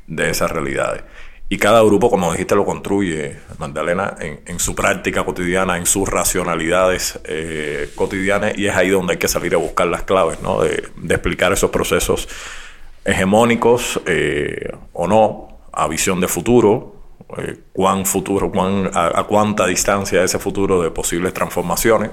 de 0.08 0.30
esas 0.30 0.50
realidades. 0.52 1.04
Y 1.50 1.58
cada 1.58 1.84
grupo, 1.84 2.10
como 2.10 2.32
dijiste, 2.32 2.56
lo 2.56 2.66
construye, 2.66 3.38
Magdalena, 3.60 4.16
en, 4.20 4.60
su 4.60 4.74
práctica 4.74 5.24
cotidiana, 5.24 5.78
en 5.78 5.86
sus 5.86 6.10
racionalidades 6.10 7.20
eh, 7.26 7.92
cotidianas, 7.96 8.58
y 8.58 8.66
es 8.66 8.76
ahí 8.76 8.90
donde 8.90 9.14
hay 9.14 9.20
que 9.20 9.28
salir 9.28 9.54
a 9.54 9.58
buscar 9.58 9.88
las 9.88 10.04
claves, 10.04 10.42
¿no? 10.42 10.62
De, 10.62 10.84
explicar 11.10 11.54
esos 11.54 11.70
procesos 11.70 12.28
hegemónicos 13.06 14.02
eh, 14.08 14.72
o 14.94 15.08
no, 15.08 15.60
a 15.72 15.88
visión 15.88 16.20
de 16.22 16.28
futuro, 16.28 16.93
eh, 17.38 17.60
cuán 17.72 18.06
futuro, 18.06 18.52
cuán, 18.52 18.90
a, 18.94 19.24
cuánta 19.24 19.66
distancia 19.66 20.24
ese 20.24 20.40
futuro 20.40 20.82
de 20.82 20.92
posibles 20.92 21.34
transformaciones, 21.34 22.12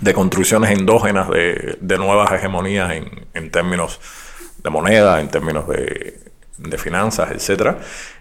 de 0.00 0.12
construcciones 0.12 0.70
endógenas 0.70 1.28
de, 1.30 1.98
nuevas 1.98 2.30
hegemonías 2.32 2.92
en, 3.34 3.50
términos 3.50 4.00
de 4.62 4.70
moneda, 4.70 5.20
en 5.20 5.28
términos 5.28 5.66
de, 5.68 6.20
de 6.58 6.78
finanzas, 6.78 7.30
etcétera 7.30 7.78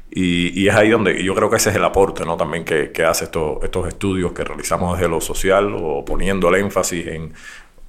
y, 0.09 0.67
es 0.67 0.75
ahí 0.75 0.89
donde 0.89 1.21
yo 1.23 1.35
creo 1.35 1.49
que 1.49 1.57
ese 1.57 1.69
es 1.69 1.75
el 1.75 1.83
aporte 1.83 2.25
¿no? 2.25 2.37
también 2.37 2.63
que, 2.63 2.91
que 2.91 3.03
hace 3.03 3.25
estos, 3.25 3.63
estos 3.63 3.87
estudios 3.87 4.31
que 4.31 4.43
realizamos 4.43 4.97
desde 4.97 5.09
lo 5.09 5.19
social 5.19 5.75
o 5.79 6.05
poniendo 6.05 6.49
el 6.49 6.55
énfasis 6.55 7.07
en, 7.07 7.33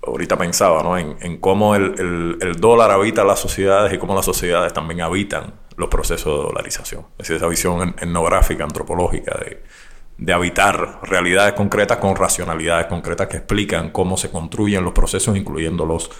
ahorita 0.03 0.37
pensaba, 0.37 0.83
¿no? 0.83 0.99
en, 0.99 1.17
en 1.21 1.39
cómo 1.39 1.77
el, 1.77 2.39
el, 2.41 2.55
dólar 2.57 2.91
habita 2.91 3.25
las 3.25 3.39
sociedades 3.39 3.93
y 3.93 3.99
cómo 3.99 4.15
las 4.15 4.25
sociedades 4.25 4.73
también 4.73 5.03
habitan 5.03 5.55
los 5.79 5.89
procesos 5.89 6.39
de 6.39 6.47
dolarización. 6.49 7.07
Es 7.13 7.19
decir, 7.19 7.37
esa 7.37 7.49
visión 7.49 7.95
etnográfica, 8.01 8.65
antropológica 8.65 9.39
de, 9.39 9.63
de 10.19 10.33
habitar 10.33 11.01
realidades 11.05 11.55
concretas 11.55 11.99
con 11.99 12.17
racionalidades 12.17 12.87
concretas 12.87 13.29
que 13.29 13.39
explican 13.39 13.91
cómo 13.91 14.17
se 14.17 14.31
construyen 14.31 14.85
los 14.85 14.93
procesos, 14.93 15.37
incluyendo 15.37 15.87
los 15.87 16.11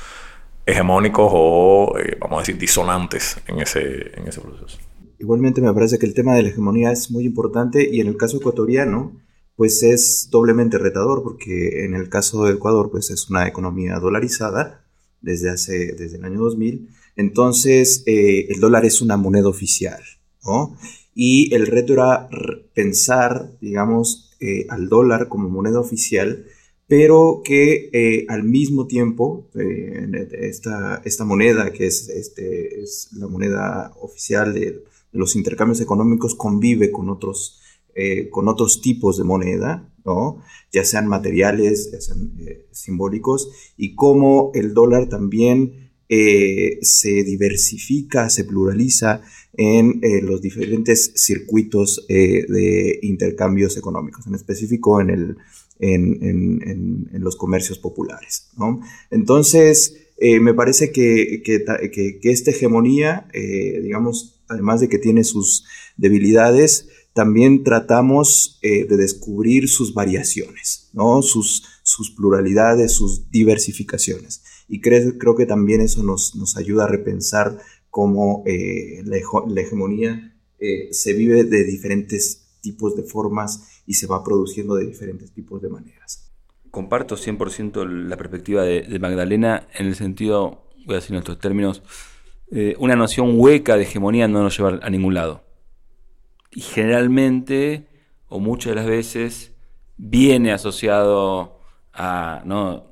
hegemónicos 0.65 1.31
o, 1.35 1.99
eh, 1.99 2.17
vamos 2.21 2.39
a 2.39 2.41
decir, 2.43 2.57
disonantes 2.57 3.39
en 3.49 3.61
ese, 3.61 4.13
en 4.19 4.29
ese 4.29 4.41
proceso. 4.41 4.79
Igualmente 5.19 5.61
me 5.61 5.73
parece 5.75 5.99
que 5.99 6.07
el 6.07 6.15
tema 6.15 6.35
de 6.35 6.45
la 6.45 6.51
hegemonía 6.51 6.93
es 6.93 7.11
muy 7.11 7.25
importante 7.25 7.89
y 7.91 8.01
en 8.01 8.07
el 8.07 8.17
caso 8.17 8.37
ecuatoriano 8.37 9.13
pues 9.57 9.83
es 9.83 10.29
doblemente 10.31 10.79
retador 10.79 11.25
porque 11.25 11.85
en 11.85 11.97
el 11.97 12.09
caso 12.09 12.45
de 12.45 12.53
Ecuador 12.53 12.93
pues 12.93 13.11
es 13.11 13.29
una 13.29 13.49
economía 13.49 13.99
dolarizada 13.99 14.85
desde 15.21 15.51
hace 15.51 15.97
desde 15.99 16.19
el 16.19 16.25
año 16.25 16.39
2000 16.39 16.89
entonces 17.19 18.05
eh, 18.07 18.47
el 18.49 18.61
dólar 18.61 18.87
es 18.87 19.03
una 19.03 19.17
moneda 19.17 19.49
oficial 19.49 20.01
¿no? 20.47 20.77
y 21.15 21.53
el 21.53 21.67
reto 21.67 21.93
era 21.93 22.29
pensar 22.75 23.51
digamos 23.61 24.37
eh, 24.41 24.67
al 24.71 24.89
dólar 24.89 25.29
como 25.29 25.51
moneda 25.51 25.81
oficial 25.81 26.47
pero 26.87 27.43
que 27.45 27.91
eh, 27.93 28.25
al 28.29 28.45
mismo 28.45 28.87
tiempo 28.87 29.51
esta, 30.33 31.03
esta 31.05 31.25
moneda 31.25 31.73
que 31.73 31.87
es, 31.87 32.09
este, 32.09 32.81
es 32.83 33.11
la 33.13 33.27
moneda 33.27 33.93
oficial 34.01 34.55
de 34.55 34.85
los 35.11 35.35
intercambios 35.35 35.81
económicos 35.81 36.35
convive 36.35 36.91
con 36.91 37.11
otros, 37.11 37.61
con 38.31 38.49
otros 38.49 38.81
tipos 38.81 39.19
de 39.19 39.25
moneda, 39.25 39.93
¿no? 40.05 40.41
ya 40.73 40.83
sean 40.85 41.09
materiales, 41.09 41.91
ya 41.93 42.01
sean 42.01 42.33
simbólicos, 42.71 43.51
y 43.77 43.95
cómo 43.95 44.51
el 44.55 44.73
dólar 44.73 45.11
también 45.11 45.88
eh, 46.09 46.79
se 46.83 47.23
diversifica, 47.25 48.31
se 48.31 48.45
pluraliza 48.45 49.23
en 49.55 50.01
los 50.23 50.41
diferentes 50.41 51.13
circuitos 51.17 52.07
de 52.09 53.01
intercambios 53.03 53.77
económicos, 53.77 54.25
en 54.29 54.37
específico 54.37 55.01
en, 55.01 55.37
los 57.13 57.35
comercios 57.35 57.79
populares. 57.79 58.51
Entonces, 59.11 59.97
me 60.21 60.55
parece 60.55 60.93
que, 60.93 61.43
esta 62.23 62.51
hegemonía, 62.53 63.27
digamos, 63.35 64.39
además 64.49 64.81
de 64.81 64.89
que 64.89 64.99
tiene 64.99 65.25
sus 65.25 65.65
debilidades, 65.97 66.89
también 67.19 67.65
tratamos 67.65 68.59
eh, 68.63 68.85
de 68.85 68.97
descubrir 68.97 69.69
sus 69.69 69.93
variaciones, 69.93 70.91
sus 71.23 72.11
pluralidades, 72.17 72.93
sus 72.93 73.29
diversificaciones. 73.31 74.43
Y 74.69 74.81
creo, 74.81 75.35
que 75.37 75.47
también 75.47 75.81
eso 75.81 76.03
nos, 76.03 76.37
nos 76.37 76.57
ayuda 76.57 76.85
a 76.85 76.89
repensar 76.89 77.59
cómo 77.91 78.43
eh, 78.47 79.03
la, 79.05 79.17
hegemonía 79.61 80.37
eh, 80.59 80.89
se 80.93 81.15
vive 81.15 81.45
de 81.45 81.65
diferentes 81.65 82.59
tipos 82.61 82.95
de 82.97 83.03
formas 83.03 83.83
y 83.87 83.95
se 83.95 84.07
va 84.07 84.23
produciendo 84.23 84.75
de 84.75 84.87
diferentes 84.87 85.33
tipos 85.33 85.63
de 85.63 85.71
maneras. 85.71 86.31
Comparto 86.71 87.17
100% 87.17 87.89
la 88.07 88.17
perspectiva 88.17 88.63
de, 88.63 88.99
Magdalena 88.99 89.67
en 89.75 89.87
el 89.87 89.95
sentido, 89.95 90.69
voy 90.85 90.97
a 90.97 90.99
decir 90.99 91.13
en 91.13 91.21
estos 91.21 91.39
términos, 91.39 91.83
eh, 92.51 92.75
una 92.79 92.97
noción 92.97 93.41
hueca 93.41 93.77
de 93.77 93.83
hegemonía 93.83 94.29
no 94.29 94.43
nos 94.43 94.57
lleva 94.57 94.79
a 94.83 94.91
ningún 94.91 95.15
lado. 95.15 95.45
Y 96.51 96.61
generalmente, 96.61 97.87
o 98.29 98.39
muchas 98.39 98.73
de 98.73 98.75
las 98.77 98.87
veces, 98.87 99.53
viene 99.97 100.53
asociado 100.53 101.61
a 101.93 102.43
e, 102.45 102.89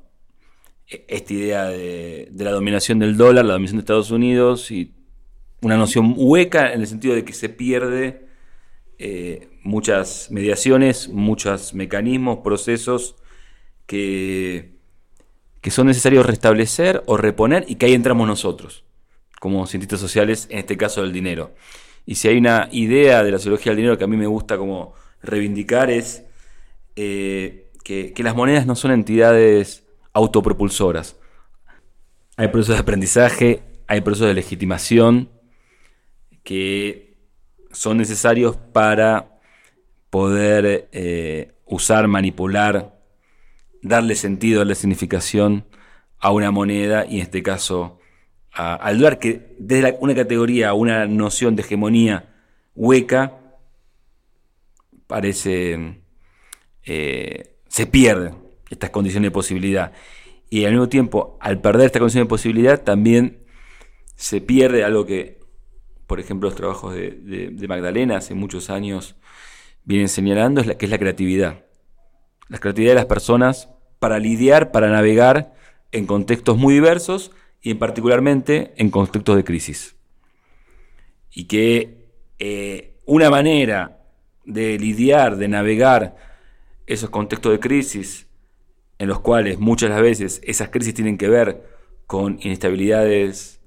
esta 0.87 1.33
idea 1.33 1.65
de, 1.65 2.29
la 2.35 2.51
dominación 2.51 2.99
del 2.99 3.17
dólar, 3.17 3.45
la 3.45 3.53
dominación 3.53 3.77
de 3.77 3.81
Estados 3.81 4.11
Unidos, 4.11 4.71
y 4.71 4.93
una 5.61 5.77
noción 5.77 6.13
hueca 6.15 6.73
en 6.73 6.81
el 6.81 6.87
sentido 6.87 7.15
de 7.15 7.25
que 7.25 7.33
se 7.33 7.49
pierde 7.49 8.27
eh, 8.99 9.49
muchas 9.63 10.31
mediaciones, 10.31 11.09
muchos 11.09 11.73
mecanismos, 11.73 12.39
procesos 12.39 13.15
que, 13.85 14.75
que 15.61 15.71
son 15.71 15.87
necesarios 15.87 16.25
restablecer 16.25 17.03
o 17.05 17.17
reponer 17.17 17.65
y 17.67 17.75
que 17.75 17.87
ahí 17.87 17.93
entramos 17.93 18.27
nosotros 18.27 18.85
como 19.39 19.67
cientistas 19.67 19.99
sociales, 19.99 20.47
en 20.49 20.59
este 20.59 20.77
caso 20.77 21.01
del 21.01 21.13
dinero. 21.13 21.53
Y 22.05 22.15
si 22.15 22.27
hay 22.27 22.37
una 22.37 22.69
idea 22.71 23.23
de 23.23 23.31
la 23.31 23.37
sociología 23.37 23.71
del 23.71 23.77
dinero 23.77 23.97
que 23.97 24.03
a 24.03 24.07
mí 24.07 24.17
me 24.17 24.27
gusta 24.27 24.57
como 24.57 24.93
reivindicar 25.21 25.89
es 25.89 26.23
eh, 26.95 27.69
que, 27.83 28.13
las 28.17 28.35
monedas 28.35 28.65
no 28.65 28.75
son 28.75 28.91
entidades 28.91 29.86
autopropulsoras. 30.17 31.15
Hay 32.37 32.47
procesos 32.47 32.75
de 32.75 32.81
aprendizaje, 32.81 33.61
hay 33.87 34.01
procesos 34.01 34.27
de 34.27 34.33
legitimación 34.33 35.29
que 36.43 37.17
son 37.71 37.97
necesarios 37.97 38.57
para 38.57 39.39
poder 40.09 40.89
eh, 40.91 41.53
usar, 41.65 42.07
manipular, 42.07 42.99
darle 43.83 44.15
sentido, 44.15 44.59
darle 44.59 44.75
significación 44.75 45.65
a 46.19 46.31
una 46.31 46.49
moneda 46.49 47.05
y 47.05 47.17
en 47.17 47.21
este 47.21 47.43
caso 47.43 47.99
al 48.51 48.97
dólar 48.97 49.19
que 49.19 49.55
desde 49.59 49.97
una 49.99 50.15
categoría 50.15 50.69
a 50.69 50.73
una 50.73 51.05
noción 51.05 51.55
de 51.55 51.61
hegemonía 51.61 52.33
hueca 52.73 53.33
parece 55.05 56.01
eh, 56.83 57.55
se 57.67 57.85
pierden 57.85 58.46
estas 58.69 58.89
condiciones 58.89 59.27
de 59.27 59.31
posibilidad 59.31 59.93
y 60.49 60.65
al 60.65 60.71
mismo 60.71 60.89
tiempo 60.89 61.37
al 61.41 61.61
perder 61.61 61.87
esta 61.87 61.99
condición 61.99 62.25
de 62.25 62.29
posibilidad 62.29 62.83
también 62.83 63.39
se 64.15 64.41
pierde 64.41 64.83
algo 64.83 65.05
que 65.05 65.39
por 66.05 66.19
ejemplo 66.19 66.49
los 66.49 66.57
trabajos 66.57 66.93
de, 66.93 67.65
Magdalena 67.67 68.17
hace 68.17 68.33
muchos 68.33 68.69
años 68.69 69.15
vienen 69.83 70.09
señalando 70.09 70.61
es 70.61 70.75
que 70.75 70.85
es 70.85 70.91
la 70.91 70.97
creatividad 70.97 71.65
la 72.49 72.59
creatividad 72.59 72.91
de 72.91 72.95
las 72.95 73.05
personas 73.05 73.69
para 73.99 74.19
lidiar 74.19 74.71
para 74.71 74.89
navegar 74.89 75.53
en 75.91 76.05
contextos 76.05 76.57
muy 76.57 76.73
diversos 76.73 77.31
y 77.61 77.73
particularmente 77.75 78.73
en 78.77 78.89
contextos 78.89 79.35
de 79.35 79.43
crisis. 79.43 79.95
Y 81.31 81.45
que 81.45 82.07
eh, 82.39 82.95
una 83.05 83.29
manera 83.29 83.99
de 84.45 84.77
lidiar, 84.79 85.37
de 85.37 85.47
navegar 85.47 86.15
esos 86.85 87.09
contextos 87.09 87.51
de 87.51 87.59
crisis, 87.59 88.26
en 88.99 89.07
los 89.07 89.19
cuales 89.19 89.59
muchas 89.59 89.89
las 89.89 90.01
veces 90.01 90.41
esas 90.43 90.69
crisis 90.69 90.93
tienen 90.93 91.17
que 91.17 91.29
ver 91.29 91.63
con 92.07 92.39
inestabilidades 92.41 93.59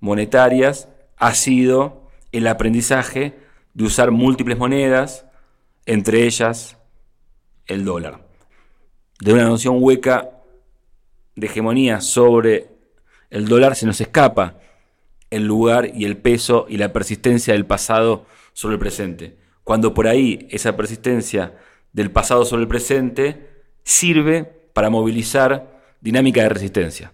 monetarias, 0.00 0.88
ha 1.16 1.34
sido 1.34 2.10
el 2.32 2.46
aprendizaje 2.46 3.38
de 3.72 3.84
usar 3.84 4.10
múltiples 4.10 4.58
monedas, 4.58 5.26
entre 5.86 6.24
ellas 6.24 6.76
el 7.66 7.84
dólar. 7.84 8.26
De 9.20 9.32
una 9.32 9.44
noción 9.44 9.76
hueca 9.80 10.30
de 11.36 11.46
hegemonía 11.46 12.00
sobre 12.00 12.68
el 13.30 13.48
dólar 13.48 13.74
se 13.76 13.86
nos 13.86 14.00
escapa 14.00 14.58
el 15.30 15.46
lugar 15.46 15.90
y 15.94 16.04
el 16.04 16.16
peso 16.16 16.66
y 16.68 16.76
la 16.76 16.92
persistencia 16.92 17.54
del 17.54 17.66
pasado 17.66 18.26
sobre 18.52 18.74
el 18.74 18.80
presente. 18.80 19.36
Cuando 19.64 19.94
por 19.94 20.06
ahí 20.06 20.46
esa 20.50 20.76
persistencia 20.76 21.56
del 21.92 22.10
pasado 22.10 22.44
sobre 22.44 22.62
el 22.62 22.68
presente 22.68 23.48
sirve 23.82 24.53
para 24.74 24.90
movilizar 24.90 25.80
dinámica 26.02 26.42
de 26.42 26.50
resistencia. 26.50 27.12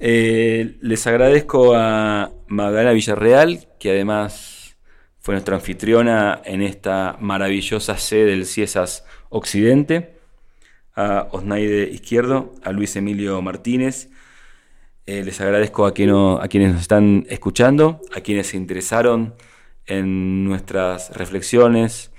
Eh, 0.00 0.78
les 0.80 1.06
agradezco 1.06 1.76
a 1.76 2.32
Magdalena 2.48 2.90
Villarreal, 2.90 3.68
que 3.78 3.92
además 3.92 4.76
fue 5.20 5.34
nuestra 5.34 5.54
anfitriona 5.54 6.42
en 6.44 6.62
esta 6.62 7.16
maravillosa 7.20 7.96
sede 7.96 8.32
del 8.32 8.46
CIESAS 8.46 9.04
Occidente, 9.28 10.18
a 10.96 11.28
Osnaide 11.30 11.88
Izquierdo, 11.88 12.52
a 12.64 12.72
Luis 12.72 12.96
Emilio 12.96 13.40
Martínez. 13.40 14.10
Eh, 15.06 15.22
les 15.22 15.40
agradezco 15.40 15.86
a, 15.86 15.90
a 15.90 16.48
quienes 16.48 16.72
nos 16.72 16.82
están 16.82 17.24
escuchando, 17.28 18.00
a 18.12 18.20
quienes 18.22 18.48
se 18.48 18.56
interesaron 18.56 19.34
en 19.86 20.44
nuestras 20.44 21.16
reflexiones, 21.16 22.10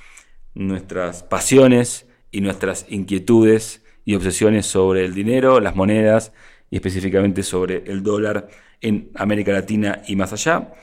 nuestras 0.53 1.23
pasiones 1.23 2.07
y 2.33 2.41
nuestras 2.41 2.85
inquietudes 2.89 3.81
y 4.03 4.15
obsesiones 4.15 4.65
sobre 4.65 5.05
el 5.05 5.13
dinero, 5.13 5.61
las 5.61 5.77
monedas 5.77 6.33
y 6.69 6.75
específicamente 6.75 7.43
sobre 7.43 7.83
el 7.85 8.03
dólar 8.03 8.49
en 8.81 9.11
América 9.15 9.53
Latina 9.53 10.01
y 10.07 10.17
más 10.17 10.33
allá. 10.33 10.73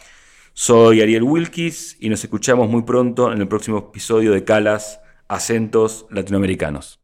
Soy 0.54 1.02
Ariel 1.02 1.24
Wilkis 1.24 1.96
y 2.00 2.08
nos 2.08 2.24
escuchamos 2.24 2.70
muy 2.70 2.82
pronto 2.82 3.32
en 3.32 3.40
el 3.40 3.48
próximo 3.48 3.78
episodio 3.90 4.32
de 4.32 4.44
Calas, 4.44 5.00
Acentos 5.28 6.06
Latinoamericanos. 6.10 7.00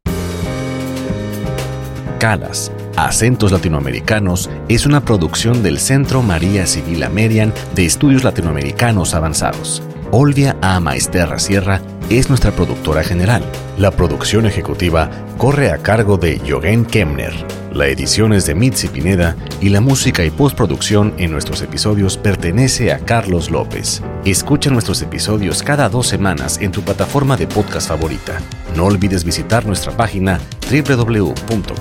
Calas, 2.19 2.73
Acentos 2.97 3.53
Latinoamericanos 3.53 4.49
es 4.69 4.87
una 4.87 5.05
producción 5.05 5.63
del 5.63 5.79
Centro 5.79 6.23
María 6.23 6.67
Civil 6.67 7.03
Amerian 7.03 7.53
de 7.75 7.85
Estudios 7.85 8.25
Latinoamericanos 8.25 9.15
Avanzados. 9.15 9.83
Olvia 10.13 10.57
A. 10.63 10.81
Maesterra 10.81 11.39
Sierra 11.39 11.83
es 12.09 12.29
nuestra 12.29 12.53
productora 12.53 13.03
general. 13.03 13.43
La 13.79 13.91
producción 13.91 14.47
ejecutiva 14.47 15.11
corre 15.37 15.71
a 15.71 15.77
cargo 15.77 16.17
de 16.17 16.41
Jogen 16.49 16.87
Kemner. 16.87 17.35
La 17.75 17.87
edición 17.89 18.33
es 18.33 18.47
de 18.47 18.55
Mitzi 18.55 18.89
Pineda 18.89 19.37
y 19.61 19.69
la 19.69 19.83
música 19.83 20.25
y 20.25 20.31
postproducción 20.31 21.13
en 21.19 21.31
nuestros 21.31 21.61
episodios 21.61 22.17
pertenece 22.17 22.91
a 22.91 23.01
Carlos 23.01 23.51
López. 23.51 24.03
Escucha 24.25 24.71
nuestros 24.71 25.03
episodios 25.03 25.63
cada 25.63 25.91
dos 25.91 26.07
semanas 26.07 26.59
en 26.63 26.73
tu 26.73 26.81
plataforma 26.81 27.37
de 27.37 27.47
podcast 27.47 27.89
favorita. 27.89 28.41
No 28.75 28.87
olvides 28.87 29.25
visitar 29.25 29.67
nuestra 29.67 29.95
página 29.95 30.41
www.calas.lat 30.71 31.77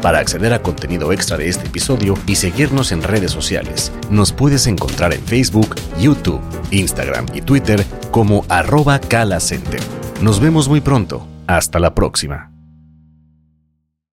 para 0.00 0.18
acceder 0.18 0.52
a 0.52 0.62
contenido 0.62 1.12
extra 1.12 1.36
de 1.36 1.48
este 1.48 1.66
episodio 1.66 2.14
y 2.26 2.36
seguirnos 2.36 2.92
en 2.92 3.02
redes 3.02 3.30
sociales. 3.30 3.92
Nos 4.10 4.32
puedes 4.32 4.66
encontrar 4.66 5.12
en 5.12 5.22
Facebook, 5.22 5.74
YouTube, 5.98 6.40
Instagram 6.70 7.26
y 7.32 7.42
Twitter 7.42 7.84
como 8.10 8.44
arroba 8.48 8.98
calacenter. 8.98 9.80
Nos 10.20 10.40
vemos 10.40 10.68
muy 10.68 10.80
pronto. 10.80 11.26
Hasta 11.46 11.78
la 11.78 11.94
próxima. 11.94 12.51